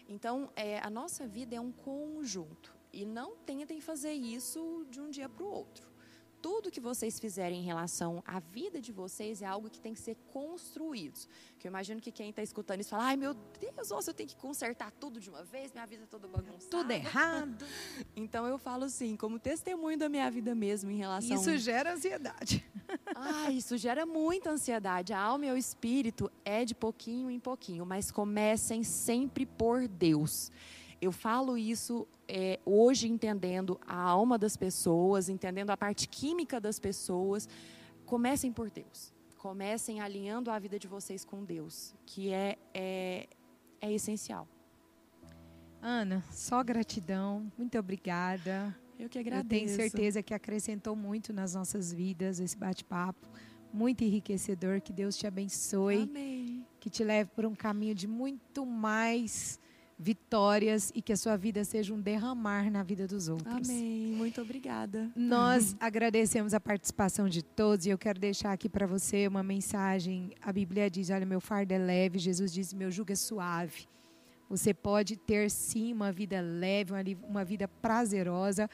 Então, 0.09 0.51
é, 0.57 0.79
a 0.81 0.91
nossa 0.91 1.27
vida 1.27 1.55
é 1.55 1.61
um 1.61 1.73
conjunto. 1.73 2.75
E 2.93 3.05
não 3.05 3.37
tentem 3.37 3.81
fazer 3.81 4.13
isso 4.13 4.87
de 4.91 5.01
um 5.01 5.11
dia 5.11 5.29
para 5.29 5.45
o 5.45 5.49
outro 5.49 5.94
tudo 6.45 6.71
que 6.71 6.79
vocês 6.79 7.19
fizerem 7.19 7.63
em 7.63 7.65
relação 7.65 8.23
à 8.27 8.39
vida 8.39 8.79
de 8.79 8.93
vocês 8.93 9.41
é 9.41 9.47
algo 9.47 9.71
que 9.71 9.81
tem 9.81 9.95
que 9.95 10.01
ser 10.01 10.15
construído. 10.31 11.19
Que 11.59 11.67
eu 11.67 11.71
imagino 11.71 12.03
que 12.03 12.13
quem 12.13 12.29
está 12.29 12.43
escutando 12.43 12.81
isso 12.81 12.91
fala, 12.91 13.05
ai 13.05 13.17
meu 13.17 13.33
Deus, 13.33 13.89
nossa, 13.89 14.11
eu 14.11 14.15
tenho 14.15 14.29
que 14.29 14.37
consertar 14.37 14.91
tudo 14.91 15.19
de 15.19 15.31
uma 15.31 15.43
vez, 15.43 15.73
minha 15.73 15.87
vida 15.87 16.03
é 16.03 16.07
toda 16.07 16.29
bagunçada. 16.29 16.71
Tudo 16.71 16.91
errado. 16.91 17.65
então 18.15 18.47
eu 18.47 18.59
falo 18.59 18.85
assim, 18.85 19.17
como 19.17 19.39
testemunho 19.39 19.97
da 19.97 20.07
minha 20.07 20.31
vida 20.31 20.55
mesmo 20.55 20.91
em 20.91 20.99
relação... 20.99 21.35
Isso 21.35 21.57
gera 21.57 21.95
ansiedade. 21.95 22.63
ah, 23.17 23.51
isso 23.51 23.79
gera 23.79 24.05
muita 24.05 24.51
ansiedade. 24.51 25.15
A 25.15 25.19
alma 25.19 25.47
e 25.47 25.51
o 25.51 25.57
espírito 25.57 26.31
é 26.45 26.63
de 26.63 26.75
pouquinho 26.75 27.31
em 27.31 27.41
pouquinho, 27.41 27.87
mas 27.87 28.11
comecem 28.11 28.85
sempre 28.85 29.47
por 29.47 29.89
Deus. 29.89 30.53
Eu 31.05 31.13
falo 31.13 31.59
isso 31.59 32.09
é, 32.27 32.59
hoje 32.65 33.07
entendendo 33.09 33.79
a 33.87 34.01
alma 34.01 34.39
das 34.39 34.57
pessoas, 34.57 35.29
entendendo 35.29 35.69
a 35.69 35.77
parte 35.77 36.09
química 36.09 36.59
das 36.59 36.79
pessoas. 36.79 37.47
Comecem 38.07 38.51
por 38.51 38.71
Deus. 38.71 39.13
Comecem 39.37 40.01
alinhando 40.01 40.51
a 40.51 40.59
vida 40.59 40.79
de 40.79 40.89
vocês 40.89 41.23
com 41.23 41.45
Deus, 41.45 41.95
que 42.07 42.33
é, 42.33 42.57
é, 42.73 43.29
é 43.83 43.93
essencial. 43.93 44.49
Ana, 45.83 46.25
só 46.33 46.65
gratidão. 46.65 47.53
Muito 47.59 47.79
obrigada. 47.79 48.75
Eu 48.99 49.11
que 49.11 49.19
agradeço. 49.19 49.45
Eu 49.45 49.67
tenho 49.67 49.69
certeza 49.69 50.23
que 50.23 50.33
acrescentou 50.33 50.97
muito 50.97 51.35
nas 51.35 51.55
nossas 51.55 51.93
vidas 51.93 52.41
esse 52.41 52.57
bate-papo. 52.57 53.29
Muito 53.71 54.03
enriquecedor. 54.03 54.81
Que 54.81 54.91
Deus 54.91 55.19
te 55.19 55.27
abençoe. 55.27 56.05
Amém. 56.05 56.67
Que 56.81 56.89
te 56.89 57.05
leve 57.05 57.29
por 57.37 57.45
um 57.45 57.55
caminho 57.55 57.95
de 57.95 58.09
muito 58.09 58.65
mais 58.65 59.61
vitórias 59.99 60.91
e 60.95 61.01
que 61.01 61.13
a 61.13 61.17
sua 61.17 61.37
vida 61.37 61.65
seja 61.65 61.95
um 61.95 62.01
derramar 62.01 62.71
na 62.71 62.83
vida 62.83 63.07
dos 63.07 63.29
outros. 63.29 63.69
Amém. 63.69 64.13
Muito 64.13 64.41
obrigada. 64.41 65.11
Nós 65.15 65.77
agradecemos 65.81 66.55
a 66.55 66.61
participação 66.61 67.29
de 67.29 67.43
todos 67.43 67.87
e 67.87 67.91
eu 67.91 67.99
quero 67.99 68.19
deixar 68.19 68.53
aqui 68.53 68.69
para 68.69 68.87
você 68.87 69.27
uma 69.27 69.43
mensagem. 69.43 70.33
A 70.43 70.53
Bíblia 70.53 70.91
diz: 70.91 71.11
Olha, 71.11 71.27
meu 71.27 71.41
fardo 71.41 71.73
é 71.73 71.79
leve. 71.79 72.19
Jesus 72.19 72.53
diz: 72.53 72.73
Meu 72.73 72.91
jugo 72.91 73.13
é 73.13 73.17
suave. 73.17 73.87
Você 74.49 74.75
pode 74.75 75.17
ter 75.17 75.51
sim 75.51 75.93
uma 75.93 76.13
vida 76.13 76.41
leve, 76.41 76.93
uma 77.27 77.45
vida 77.45 77.67
prazerosa, 77.67 78.69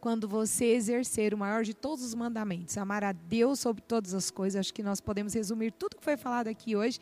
quando 0.00 0.28
você 0.28 0.66
exercer 0.66 1.34
o 1.34 1.38
maior 1.38 1.64
de 1.64 1.74
todos 1.74 2.04
os 2.04 2.14
mandamentos, 2.14 2.76
amar 2.78 3.02
a 3.02 3.12
Deus 3.12 3.58
sobre 3.58 3.82
todas 3.82 4.14
as 4.14 4.30
coisas. 4.30 4.60
Acho 4.60 4.72
que 4.72 4.82
nós 4.82 5.00
podemos 5.00 5.34
resumir 5.34 5.72
tudo 5.72 5.96
que 5.96 6.04
foi 6.04 6.16
falado 6.16 6.48
aqui 6.48 6.76
hoje 6.76 7.00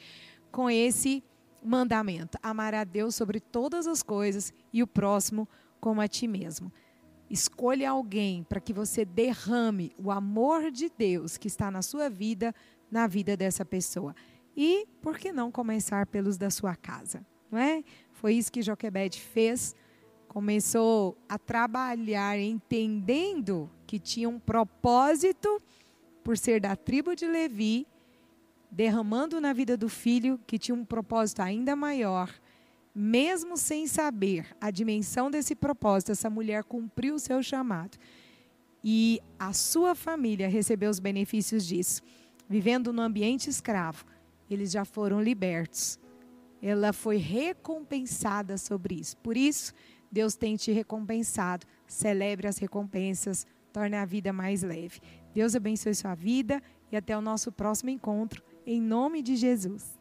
com 0.51 0.71
esse 0.71 1.23
mandamento: 1.65 2.39
amar 2.43 2.75
a 2.75 2.85
Deus 2.85 3.15
sobre 3.15 3.41
todas 3.41 3.87
as 3.87 4.03
coisas 4.03 4.53
e 4.73 4.83
o 4.83 4.87
próximo 4.87 5.49
como 5.81 6.01
a 6.01 6.09
ti 6.09 6.29
mesmo. 6.29 6.73
Escolha 7.29 7.91
alguém 7.91 8.45
para 8.45 8.61
que 8.61 8.73
você 8.73 9.05
derrame 9.05 9.95
o 9.99 10.11
amor 10.11 10.71
de 10.71 10.91
Deus 10.91 11.37
que 11.37 11.49
está 11.49 11.71
na 11.71 11.83
sua 11.83 12.09
vida, 12.11 12.55
na 12.91 13.07
vida 13.07 13.37
dessa 13.37 13.65
pessoa. 13.65 14.15
E 14.57 14.87
por 15.03 15.19
que 15.19 15.33
não 15.33 15.51
começar 15.51 16.07
pelos 16.07 16.37
da 16.37 16.51
sua 16.51 16.77
casa? 16.77 17.27
Não 17.51 17.59
é? 17.59 17.83
Foi 18.13 18.35
isso 18.35 18.53
que 18.53 18.63
Joquebede 18.63 19.21
fez. 19.21 19.75
Começou 20.29 21.17
a 21.29 21.39
trabalhar 21.39 22.39
entendendo 22.39 23.71
que 23.87 23.99
tinha 23.99 24.29
um 24.29 24.39
propósito 24.39 25.61
por 26.23 26.39
ser 26.39 26.61
da 26.61 26.77
tribo 26.77 27.15
de 27.15 27.27
Levi 27.27 27.87
derramando 28.75 29.41
na 29.41 29.53
vida 29.53 29.77
do 29.77 29.89
filho, 29.89 30.39
que 30.49 30.59
tinha 30.59 30.75
um 30.75 30.85
propósito 30.85 31.41
ainda 31.41 31.77
maior. 31.77 32.29
Mesmo 32.93 33.57
sem 33.57 33.87
saber 33.87 34.49
a 34.61 34.69
dimensão 34.69 35.31
desse 35.31 35.55
propósito, 35.55 36.11
essa 36.11 36.29
mulher 36.29 36.65
cumpriu 36.65 37.15
o 37.15 37.19
seu 37.21 37.41
chamado. 37.41 37.97
E 38.83 39.21
a 39.39 39.53
sua 39.53 39.95
família 39.95 40.49
recebeu 40.49 40.91
os 40.91 40.99
benefícios 40.99 41.65
disso. 41.65 42.03
Vivendo 42.49 42.93
no 42.93 43.01
ambiente 43.01 43.49
escravo, 43.49 44.05
eles 44.51 44.73
já 44.73 44.85
foram 44.85 45.23
libertos. 45.23 45.97
Ela 46.61 46.93
foi 46.93 47.17
recompensada 47.17 48.59
sobre 48.59 48.97
isso. 48.97 49.17
Por 49.19 49.37
isso, 49.37 49.73
Deus 50.11 50.35
tem 50.35 50.57
te 50.57 50.73
recompensado. 50.73 51.65
Celebre 51.87 52.49
as 52.49 52.59
recompensas, 52.59 53.47
torne 53.73 53.95
a 53.95 54.05
vida 54.05 54.33
mais 54.33 54.65
leve. 54.65 55.01
Deus 55.33 55.55
abençoe 55.55 55.95
sua 55.95 56.17
vida 56.17 56.61
e 56.91 56.97
até 56.97 57.17
o 57.17 57.21
nosso 57.21 57.53
próximo 57.53 57.91
encontro 57.91 58.43
em 58.67 58.81
nome 58.81 59.23
de 59.23 59.37
Jesus. 59.37 59.99